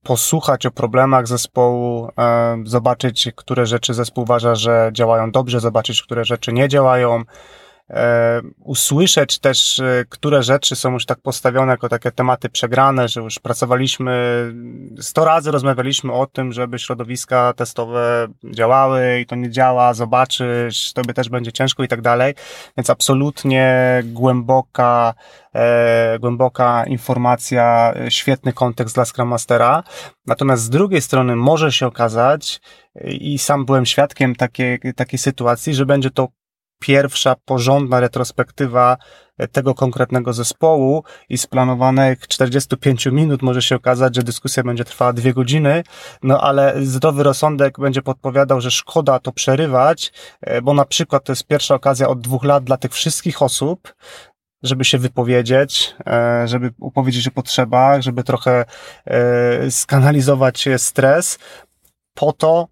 [0.04, 6.26] posłuchać o problemach zespołu, e, zobaczyć, które rzeczy zespół uważa, że działają dobrze, zobaczyć, które
[6.26, 7.24] rzeczy nie działają,
[8.60, 13.40] usłyszeć też, e, które rzeczy są już tak postawione jako takie tematy przegrane, że już
[13.40, 14.14] pracowaliśmy,
[15.00, 21.14] sto razy rozmawialiśmy o tym, żeby środowiska testowe działały i to nie działa, zobaczysz, tobie
[21.14, 22.34] też będzie ciężko i tak dalej.
[22.78, 25.14] Więc absolutnie głęboka,
[25.56, 29.84] e, głęboka informacja, e, świetny kontekst dla Scrum Mastera.
[30.26, 32.62] Natomiast z drugiej strony może się okazać,
[33.06, 36.28] i sam byłem świadkiem takiej, takiej sytuacji, że będzie to
[36.82, 38.98] pierwsza porządna retrospektywa
[39.52, 45.14] tego konkretnego zespołu i z planowanych 45 minut może się okazać, że dyskusja będzie trwała
[45.14, 45.84] dwie godziny,
[46.24, 51.32] no ale zdrowy rozsądek będzie podpowiadał, że szkoda to przerywać, e, bo na przykład to
[51.32, 53.94] jest pierwsza okazja od dwóch lat dla tych wszystkich osób,
[54.64, 58.66] żeby się wypowiedzieć, e, żeby opowiedzieć o potrzebach, żeby trochę
[59.06, 61.40] e, skanalizować stres,
[62.14, 62.68] po to,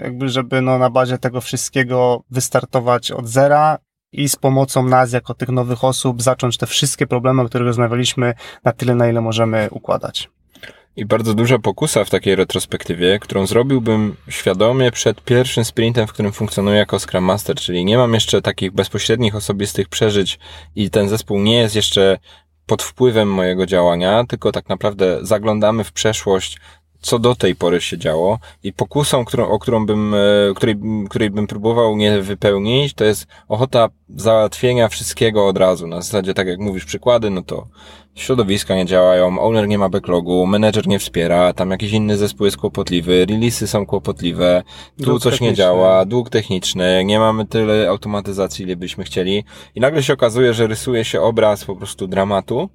[0.00, 3.78] jakby żeby no, na bazie tego wszystkiego wystartować od zera
[4.12, 8.34] i z pomocą nas, jako tych nowych osób, zacząć te wszystkie problemy, o których rozmawialiśmy,
[8.64, 10.30] na tyle, na ile możemy układać.
[10.96, 16.32] I bardzo duża pokusa w takiej retrospektywie, którą zrobiłbym świadomie przed pierwszym sprintem, w którym
[16.32, 20.38] funkcjonuję jako Scrum Master, czyli nie mam jeszcze takich bezpośrednich osobistych przeżyć
[20.76, 22.18] i ten zespół nie jest jeszcze
[22.66, 26.58] pod wpływem mojego działania, tylko tak naprawdę zaglądamy w przeszłość
[27.00, 30.18] co do tej pory się działo i pokusą, którą, o którą bym, e,
[30.54, 30.76] której,
[31.08, 35.86] której bym próbował nie wypełnić, to jest ochota załatwienia wszystkiego od razu.
[35.86, 37.66] Na zasadzie, tak jak mówisz przykłady, no to
[38.14, 42.56] środowiska nie działają, owner nie ma backlogu, menedżer nie wspiera, tam jakiś inny zespół jest
[42.56, 44.62] kłopotliwy, releasy są kłopotliwe,
[44.98, 49.44] tu dług coś nie działa, dług techniczny, nie mamy tyle automatyzacji, ile byśmy chcieli
[49.74, 52.68] i nagle się okazuje, że rysuje się obraz po prostu dramatu.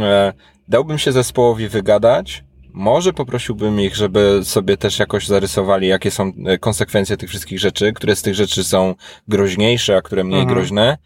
[0.00, 0.32] E,
[0.68, 6.58] dałbym się zespołowi wygadać, może poprosiłbym ich, żeby sobie też jakoś zarysowali, jakie są e,
[6.58, 8.94] konsekwencje tych wszystkich rzeczy, które z tych rzeczy są
[9.28, 10.56] groźniejsze, a które mniej mhm.
[10.56, 10.98] groźne,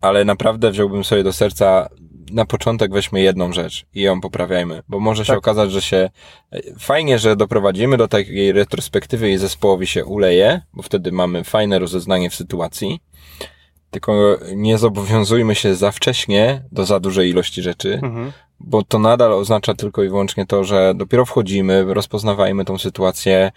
[0.00, 1.88] ale naprawdę wziąłbym sobie do serca
[2.32, 5.34] na początek weźmy jedną rzecz i ją poprawiajmy, bo może tak.
[5.34, 6.10] się okazać, że się
[6.52, 11.78] e, fajnie, że doprowadzimy do takiej retrospektywy i zespołowi się uleje, bo wtedy mamy fajne
[11.78, 13.00] rozeznanie w sytuacji,
[13.90, 19.32] tylko nie zobowiązujmy się za wcześnie do za dużej ilości rzeczy, mhm bo to nadal
[19.32, 23.52] oznacza tylko i wyłącznie to, że dopiero wchodzimy, rozpoznawajmy tą sytuację,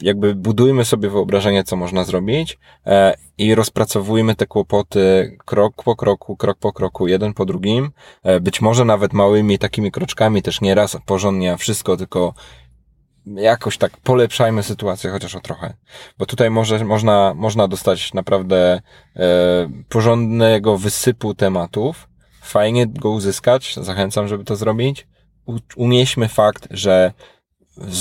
[0.00, 6.36] jakby budujmy sobie wyobrażenie, co można zrobić e, i rozpracowujmy te kłopoty krok po kroku,
[6.36, 7.90] krok po kroku, jeden po drugim,
[8.22, 12.34] e, być może nawet małymi takimi kroczkami, też nie raz porządnie, a wszystko, tylko
[13.26, 15.74] jakoś tak polepszajmy sytuację chociaż o trochę.
[16.18, 18.80] Bo tutaj może, można, można dostać naprawdę
[19.16, 19.22] e,
[19.88, 22.08] porządnego wysypu tematów,
[22.42, 25.06] fajnie go uzyskać, zachęcam, żeby to zrobić.
[25.76, 27.12] Unieśmy fakt, że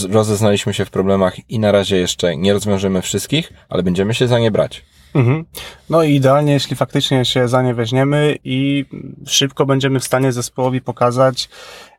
[0.10, 4.40] rozeznaliśmy się w problemach i na razie jeszcze nie rozwiążemy wszystkich, ale będziemy się za
[4.40, 4.84] nie brać.
[5.16, 5.46] Mhm.
[5.90, 8.86] No i idealnie, jeśli faktycznie się za nie weźmiemy i
[9.26, 11.50] szybko będziemy w stanie zespołowi pokazać,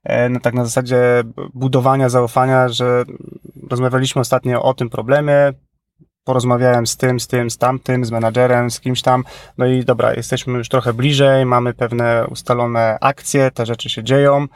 [0.05, 0.99] e, no tak na zasadzie
[1.55, 3.05] budowania zaufania, że
[3.71, 5.53] rozmawialiśmy ostatnio o tym problemie,
[6.25, 9.25] porozmawiałem z tym, z tym, z tamtym, z menadżerem, z kimś tam,
[9.59, 14.47] no i dobra, jesteśmy już trochę bliżej, mamy pewne ustalone akcje, te rzeczy się dzieją,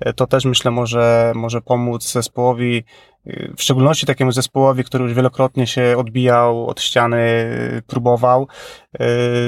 [0.00, 2.84] e, to też myślę może, może pomóc zespołowi,
[3.26, 8.48] e, w szczególności takiemu zespołowi, który już wielokrotnie się odbijał od ściany, e, próbował,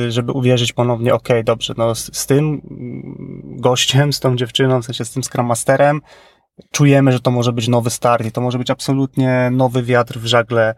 [0.08, 2.60] żeby uwierzyć ponownie, ok, dobrze, no z, z tym
[3.44, 6.00] gościem, z tą dziewczyną, w sensie z tym Scrum Masterem,
[6.70, 10.26] czujemy, że to może być nowy start i to może być absolutnie nowy wiatr w
[10.26, 10.74] żagle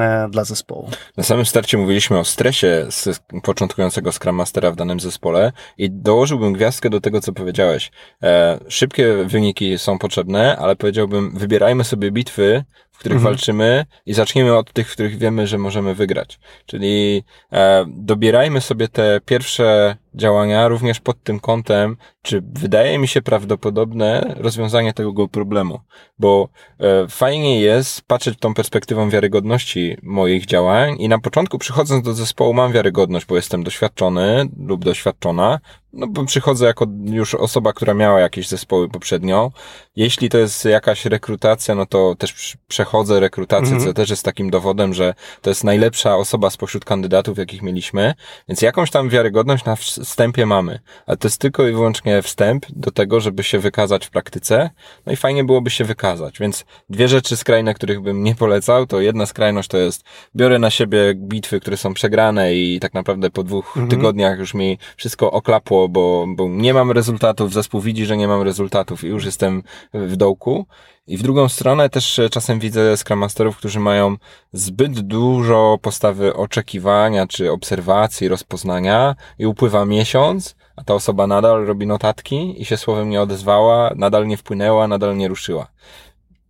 [0.00, 0.90] e, dla zespołu.
[1.16, 6.52] Na samym starcie mówiliśmy o stresie z początkującego Scrum Mastera w danym zespole i dołożyłbym
[6.52, 7.90] gwiazdkę do tego, co powiedziałeś.
[8.22, 13.34] E, szybkie wyniki są potrzebne, ale powiedziałbym, wybierajmy sobie bitwy, w których mhm.
[13.34, 16.38] walczymy i zacznijmy od tych, w których wiemy, że możemy wygrać.
[16.66, 23.22] Czyli e, dobierajmy sobie te pierwsze działania również pod tym kątem, czy wydaje mi się
[23.22, 25.80] prawdopodobne rozwiązanie tego problemu.
[26.18, 26.48] Bo
[26.78, 32.54] e, fajnie jest patrzeć tą perspektywą wiarygodności moich działań i na początku przychodząc do zespołu
[32.54, 35.60] mam wiarygodność, bo jestem doświadczony lub doświadczona,
[35.92, 39.52] no bo przychodzę jako już osoba, która miała jakieś zespoły poprzednio.
[39.96, 43.84] Jeśli to jest jakaś rekrutacja, no to też przechodzę rekrutację, mhm.
[43.84, 48.14] co też jest takim dowodem, że to jest najlepsza osoba spośród kandydatów, jakich mieliśmy,
[48.48, 50.80] więc jakąś tam wiarygodność na wstępie mamy.
[51.06, 54.70] Ale to jest tylko i wyłącznie wstęp do tego, żeby się wykazać w praktyce.
[55.06, 56.38] No i fajnie byłoby się wykazać.
[56.38, 60.04] Więc dwie rzeczy skrajne, których bym nie polecał, to jedna skrajność to jest
[60.36, 63.88] biorę na siebie bitwy, które są przegrane i tak naprawdę po dwóch mhm.
[63.88, 68.42] tygodniach już mi wszystko oklapło bo, bo nie mam rezultatów, zespół widzi, że nie mam
[68.42, 69.62] rezultatów i już jestem
[69.94, 70.66] w dołku.
[71.10, 74.16] I w drugą stronę też czasem widzę Scrum Masterów, którzy mają
[74.52, 81.86] zbyt dużo postawy oczekiwania, czy obserwacji, rozpoznania i upływa miesiąc, a ta osoba nadal robi
[81.86, 85.66] notatki i się słowem nie odezwała, nadal nie wpłynęła, nadal nie ruszyła.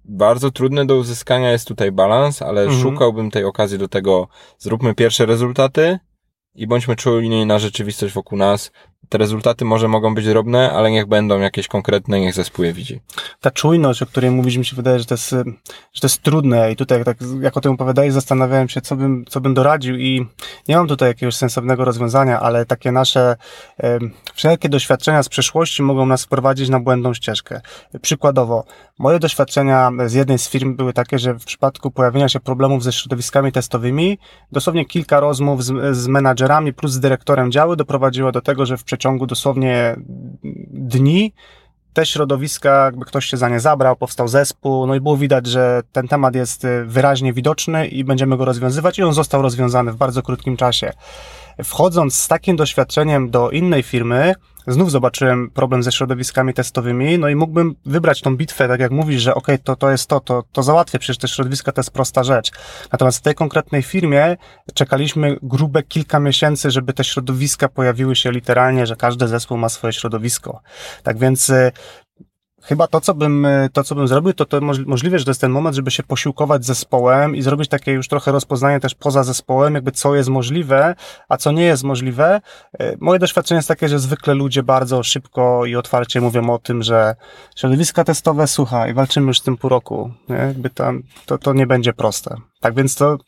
[0.04, 2.82] Bardzo trudny do uzyskania jest tutaj balans, ale mhm.
[2.82, 5.98] szukałbym tej okazji do tego, zróbmy pierwsze rezultaty,
[6.54, 8.72] i bądźmy czujni na rzeczywistość wokół nas,
[9.08, 13.00] te rezultaty może mogą być drobne, ale niech będą jakieś konkretne, niech zespół je widzi.
[13.40, 15.30] Ta czujność, o której mówisz, mi się wydaje, że to jest,
[15.92, 19.24] że to jest trudne i tutaj tak, jak o tym opowiadałeś, zastanawiałem się, co bym,
[19.28, 20.26] co bym doradził i
[20.68, 23.36] nie mam tutaj jakiegoś sensownego rozwiązania, ale takie nasze
[24.34, 27.60] wszelkie doświadczenia z przeszłości mogą nas wprowadzić na błędną ścieżkę.
[28.02, 28.64] Przykładowo,
[28.98, 32.92] moje doświadczenia z jednej z firm były takie, że w przypadku pojawienia się problemów ze
[32.92, 34.18] środowiskami testowymi,
[34.52, 38.84] dosłownie kilka rozmów z, z menadżerami plus z dyrektorem działu doprowadziło do tego, że w
[38.90, 39.96] przeciągu dosłownie
[40.72, 41.32] dni
[41.92, 45.82] te środowiska, jakby ktoś się za nie zabrał, powstał zespół, no i było widać, że
[45.92, 49.96] ten temat jest y, wyraźnie widoczny i będziemy go rozwiązywać i on został rozwiązany w
[49.96, 50.92] bardzo krótkim czasie.
[51.64, 54.34] Wchodząc z takim doświadczeniem do innej firmy,
[54.66, 59.22] znów zobaczyłem problem ze środowiskami testowymi, no i mógłbym wybrać tą bitwę, tak jak mówisz,
[59.22, 62.24] że okay, to, to jest to, to, to załatwię, przecież te środowiska to jest prosta
[62.24, 62.50] rzecz.
[62.92, 64.36] Natomiast w tej konkretnej firmie
[64.74, 69.92] czekaliśmy grube kilka miesięcy, żeby te środowiska pojawiły się literalnie, że każdy zespół ma swoje
[69.92, 70.60] środowisko.
[71.02, 71.72] Tak więc y,
[72.70, 75.50] chyba to, co bym, to, co bym zrobił, to, to możliwe, że to jest ten
[75.50, 79.92] moment, żeby się posiłkować zespołem i zrobić takie już trochę rozpoznanie też poza zespołem, jakby
[79.92, 80.94] co jest możliwe,
[81.28, 82.40] a co nie jest możliwe.
[82.78, 86.82] E, moje doświadczenie jest takie, że zwykle ludzie bardzo szybko i otwarcie mówią o tym,
[86.82, 87.14] że
[87.56, 90.36] środowiska testowe, słuchaj, walczymy już z tym pół roku, nie?
[90.36, 92.36] Jakby tam, to, to nie będzie proste.
[92.60, 93.18] Tak więc to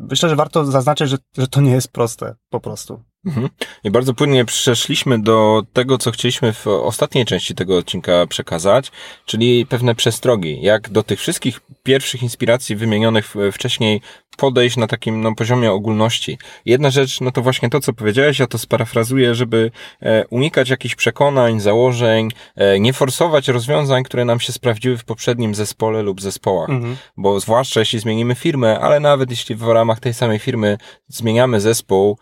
[0.00, 3.02] myślę, że warto zaznaczyć, że, że to nie jest proste, po prostu.
[3.26, 3.48] Mhm.
[3.84, 8.92] I bardzo płynnie przeszliśmy do tego, co chcieliśmy w ostatniej części tego odcinka przekazać,
[9.26, 14.00] czyli pewne przestrogi, jak do tych wszystkich pierwszych inspiracji wymienionych wcześniej
[14.38, 16.38] podejść na takim no, poziomie ogólności.
[16.64, 19.70] Jedna rzecz, no to właśnie to, co powiedziałeś, ja to sparafrazuję, żeby
[20.02, 25.54] e, unikać jakichś przekonań, założeń, e, nie forsować rozwiązań, które nam się sprawdziły w poprzednim
[25.54, 26.70] zespole lub zespołach.
[26.70, 26.96] Mhm.
[27.16, 32.18] Bo zwłaszcza jeśli zmienimy firmę, ale nawet jeśli w ramach tej samej firmy zmieniamy zespół,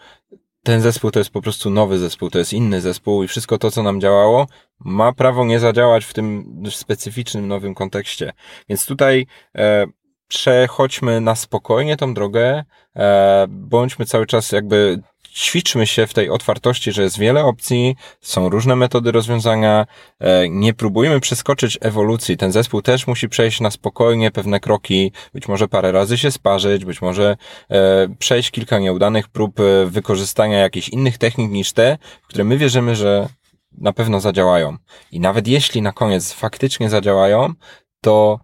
[0.66, 3.70] ten zespół to jest po prostu nowy zespół, to jest inny zespół i wszystko to,
[3.70, 4.46] co nam działało,
[4.78, 8.32] ma prawo nie zadziałać w tym specyficznym, nowym kontekście.
[8.68, 9.86] Więc tutaj e,
[10.28, 12.64] przechodźmy na spokojnie tą drogę,
[12.96, 15.02] e, bądźmy cały czas jakby
[15.36, 19.86] ćwiczmy się w tej otwartości, że jest wiele opcji, są różne metody rozwiązania,
[20.20, 22.36] e, nie próbujmy przeskoczyć ewolucji.
[22.36, 26.84] Ten zespół też musi przejść na spokojnie pewne kroki, być może parę razy się sparzyć,
[26.84, 27.36] być może
[27.70, 32.96] e, przejść kilka nieudanych prób e, wykorzystania jakichś innych technik niż te, które my wierzymy,
[32.96, 33.28] że
[33.72, 34.76] na pewno zadziałają.
[35.12, 37.52] I nawet jeśli na koniec faktycznie zadziałają,
[38.00, 38.40] to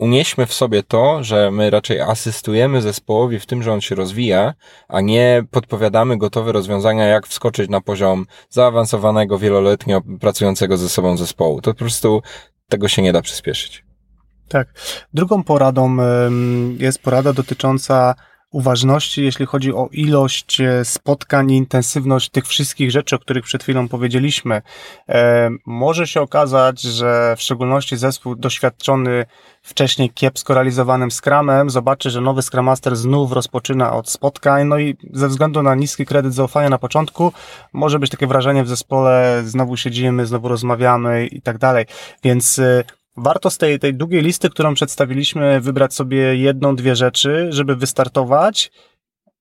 [0.00, 4.54] unieśmy w sobie to, że my raczej asystujemy zespołowi w tym, że on się rozwija,
[4.88, 11.60] a nie podpowiadamy gotowe rozwiązania, jak wskoczyć na poziom zaawansowanego, wieloletnio pracującego ze sobą zespołu.
[11.60, 12.22] To po prostu
[12.68, 13.84] tego się nie da przyspieszyć.
[14.48, 14.68] Tak.
[15.14, 15.96] Drugą poradą
[16.78, 18.14] jest porada dotycząca
[18.50, 23.62] uważności, jeśli chodzi o ilość e, spotkań i intensywność tych wszystkich rzeczy, o których przed
[23.62, 24.62] chwilą powiedzieliśmy.
[25.08, 29.26] E, może się okazać, że w szczególności zespół doświadczony
[29.62, 34.96] wcześniej kiepsko realizowanym Scrumem zobaczy, że nowy Scrum Master znów rozpoczyna od spotkań, no i
[35.12, 37.32] ze względu na niski kredyt zaufania na początku
[37.72, 41.86] może być takie wrażenie w zespole, znowu siedzimy, znowu rozmawiamy i tak dalej.
[42.22, 42.84] Więc e,
[43.22, 48.72] warto z tej, tej długiej listy, którą przedstawiliśmy, wybrać sobie jedną, dwie rzeczy, żeby wystartować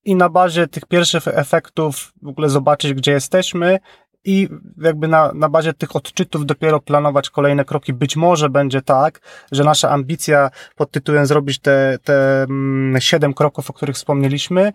[0.06, 3.80] i na bazie tych pierwszych efektów w ogóle zobaczyć, gdzie jesteśmy
[4.26, 7.94] i jakby na, na bazie tych odczytów dopiero planować kolejne kroki.
[7.94, 9.20] Być może będzie tak,
[9.52, 14.74] że nasza ambicja pod tytułem zrobić te, te mm, siedem kroków, o których wspomnieliśmy,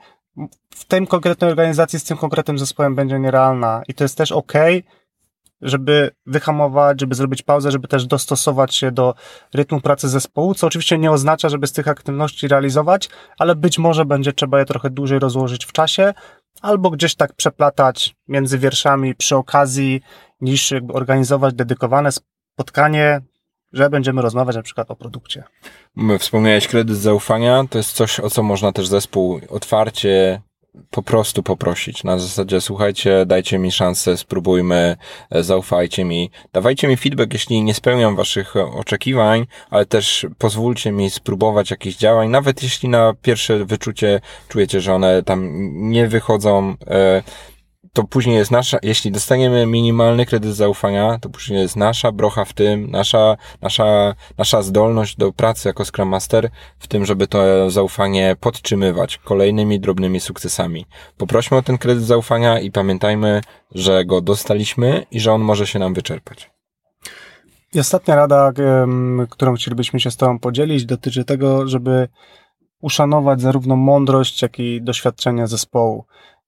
[0.71, 4.53] w tej konkretnej organizacji z tym konkretnym zespołem będzie nierealna i to jest też ok,
[5.63, 9.15] żeby wyhamować, żeby zrobić pauzę, żeby też dostosować się do
[9.55, 14.05] rytmu pracy zespołu, co oczywiście nie oznacza, żeby z tych aktywności realizować, ale być może
[14.05, 16.15] będzie trzeba je trochę dłużej rozłożyć w czasie,
[16.63, 20.01] albo gdzieś tak przeplatać między wierszami przy okazji,
[20.41, 23.21] niż jakby organizować dedykowane spotkanie,
[23.73, 25.45] że będziemy rozmawiać na przykład o produkcie.
[26.19, 30.43] Wspomniałeś kredyt zaufania, to jest coś, o co można też zespół otwarcie
[30.91, 32.05] po prostu poprosić.
[32.05, 34.97] Na zasadzie, słuchajcie, dajcie mi szansę, spróbujmy,
[35.31, 41.11] e, zaufajcie mi, dawajcie mi feedback, jeśli nie spełniam waszych oczekiwań, ale też pozwólcie mi
[41.11, 45.51] spróbować jakichś działań, nawet jeśli na pierwsze wyczucie czujecie, że one tam
[45.91, 47.23] nie wychodzą, e,
[47.95, 52.53] to później jest nasza, jeśli dostaniemy minimalny kredyt zaufania, to później jest nasza brocha w
[52.53, 58.37] tym, nasza, nasza, nasza zdolność do pracy jako Scrum Master w tym, żeby to zaufanie
[58.41, 60.87] podtrzymywać kolejnymi drobnymi sukcesami.
[61.17, 63.41] Poprośmy o ten kredyt zaufania i pamiętajmy,
[63.75, 66.51] że go dostaliśmy i że on może się nam wyczerpać.
[67.75, 68.53] I ostatnia rada,
[69.31, 72.09] którą chcielibyśmy się z Tobą podzielić, dotyczy tego, żeby
[72.81, 76.05] uszanować zarówno mądrość, jak i doświadczenia zespołu.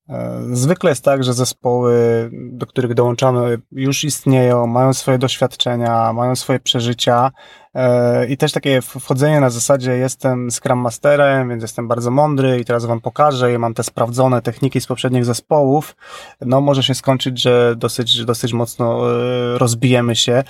[0.09, 6.37] E, zwykle jest tak, że zespoły, do których dołączamy, już istnieją, mają swoje doświadczenia, mają
[6.37, 7.31] swoje przeżycia
[7.75, 12.65] e, i też takie wchodzenie na zasadzie jestem Scrum Masterem, więc jestem bardzo mądry i
[12.65, 15.97] teraz wam pokażę i mam te sprawdzone techniki z poprzednich zespołów,
[16.41, 20.45] no może się skończyć, że dosyć, dosyć mocno e, rozbijemy się,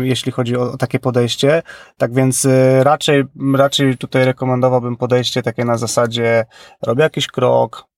[0.00, 1.62] jeśli chodzi o takie podejście.
[1.96, 2.48] Tak więc
[2.80, 6.44] raczej, raczej tutaj rekomendowałbym podejście takie na zasadzie
[6.82, 7.93] robię jakiś krok,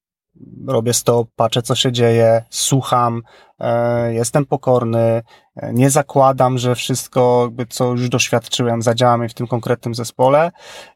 [0.66, 3.22] robię stop, patrzę co się dzieje, słucham,
[4.08, 5.22] jestem pokorny,
[5.56, 10.50] e, nie zakładam, że wszystko, jakby, co już doświadczyłem, zadziała mi w tym konkretnym zespole.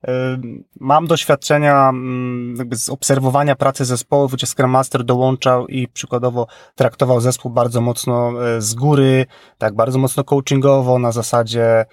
[0.09, 0.39] E,
[0.81, 7.21] mam doświadczenia mm, jakby z obserwowania pracy zespołów, gdzie Scrum Master dołączał i przykładowo traktował
[7.21, 9.27] zespół bardzo mocno z góry,
[9.59, 11.85] tak bardzo mocno coachingowo, na zasadzie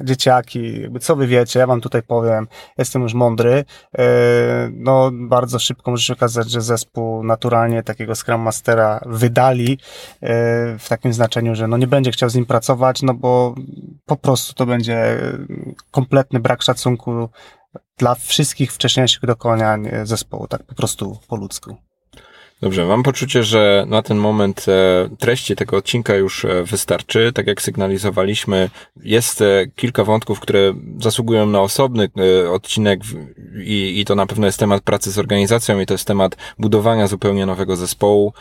[0.00, 3.64] dzieciaki, jakby co wy wiecie, ja wam tutaj powiem, jestem już mądry,
[4.72, 9.78] no bardzo szybko może się okazać, że zespół naturalnie takiego Scrum Mastera wyda wydali
[10.78, 13.54] w takim znaczeniu, że no nie będzie chciał z nim pracować, no bo
[14.06, 15.18] po prostu to będzie
[15.90, 17.28] kompletny brak szacunku
[17.98, 21.76] dla wszystkich wcześniejszych dokonań zespołu, tak po prostu po ludzku.
[22.62, 27.32] Dobrze, mam poczucie, że na ten moment e, treści tego odcinka już e, wystarczy.
[27.34, 28.70] Tak jak sygnalizowaliśmy,
[29.02, 32.08] jest e, kilka wątków, które zasługują na osobny
[32.50, 33.00] odcinek
[33.64, 37.06] i, i to na pewno jest temat pracy z organizacją i to jest temat budowania
[37.06, 38.32] zupełnie nowego zespołu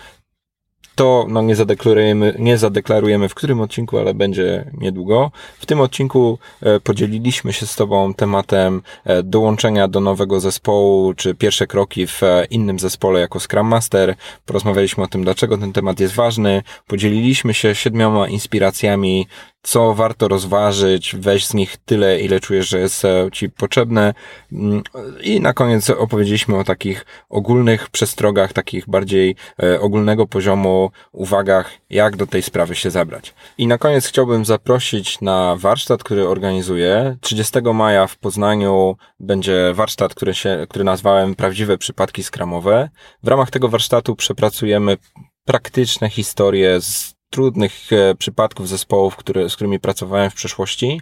[0.99, 5.31] to no, nie, zadeklarujemy, nie zadeklarujemy w którym odcinku, ale będzie niedługo.
[5.59, 11.35] W tym odcinku e, podzieliliśmy się z Tobą tematem e, dołączenia do nowego zespołu, czy
[11.35, 14.15] pierwsze kroki w e, innym zespole jako Scrum Master.
[14.45, 16.63] Porozmawialiśmy o tym, dlaczego ten temat jest ważny.
[16.87, 19.27] Podzieliliśmy się siedmioma inspiracjami
[19.61, 24.13] co warto rozważyć, weź z nich tyle, ile czujesz, że jest e, ci potrzebne.
[24.51, 24.83] Mm,
[25.21, 32.15] I na koniec opowiedzieliśmy o takich ogólnych przestrogach, takich bardziej e, ogólnego poziomu uwagach, jak
[32.15, 33.33] do tej sprawy się zabrać.
[33.57, 37.17] I na koniec chciałbym zaprosić na warsztat, który organizuję.
[37.21, 42.89] 30 maja w Poznaniu będzie warsztat, który się, który nazwałem Prawdziwe przypadki skramowe.
[43.23, 44.97] W ramach tego warsztatu przepracujemy
[45.45, 51.01] praktyczne historie z trudnych e, przypadków zespołów, które, z którymi pracowałem w przeszłości.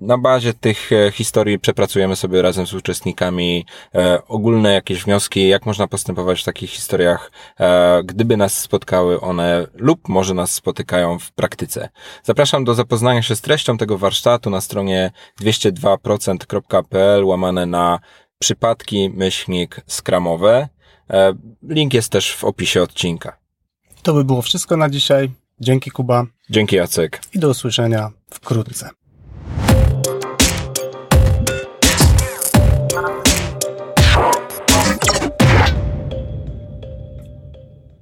[0.00, 5.66] Na bazie tych e, historii przepracujemy sobie razem z uczestnikami e, ogólne jakieś wnioski, jak
[5.66, 7.32] można postępować w takich historiach,
[8.04, 11.88] gdyby nas spotkały one lub może nas spotykają w praktyce.
[12.22, 17.98] Zapraszam do zapoznania się z treścią tego warsztatu na stronie 202%.pl łamane na
[18.38, 20.68] przypadki myślnik skramowe.
[21.68, 23.36] Link jest też w opisie odcinka.
[24.02, 25.30] To by było wszystko na dzisiaj.
[25.62, 26.26] Dzięki Kuba.
[26.50, 27.20] Dzięki Jacek.
[27.34, 28.90] I do usłyszenia wkrótce.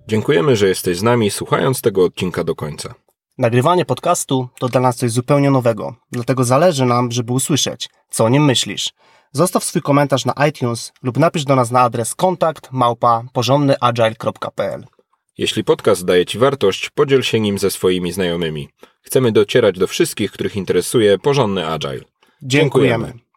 [0.08, 2.94] Dziękujemy, że jesteś z nami słuchając tego odcinka do końca.
[3.38, 8.28] Nagrywanie podcastu to dla nas coś zupełnie nowego, dlatego zależy nam, żeby usłyszeć, co o
[8.28, 8.92] nim myślisz.
[9.32, 14.97] Zostaw swój komentarz na iTunes lub napisz do nas na adres kontakt małpa porządnyagile.pl.
[15.38, 18.68] Jeśli podcast daje Ci wartość, podziel się nim ze swoimi znajomymi.
[19.02, 22.00] Chcemy docierać do wszystkich, których interesuje porządny agile.
[22.42, 23.06] Dziękujemy.
[23.06, 23.27] Dziękujemy.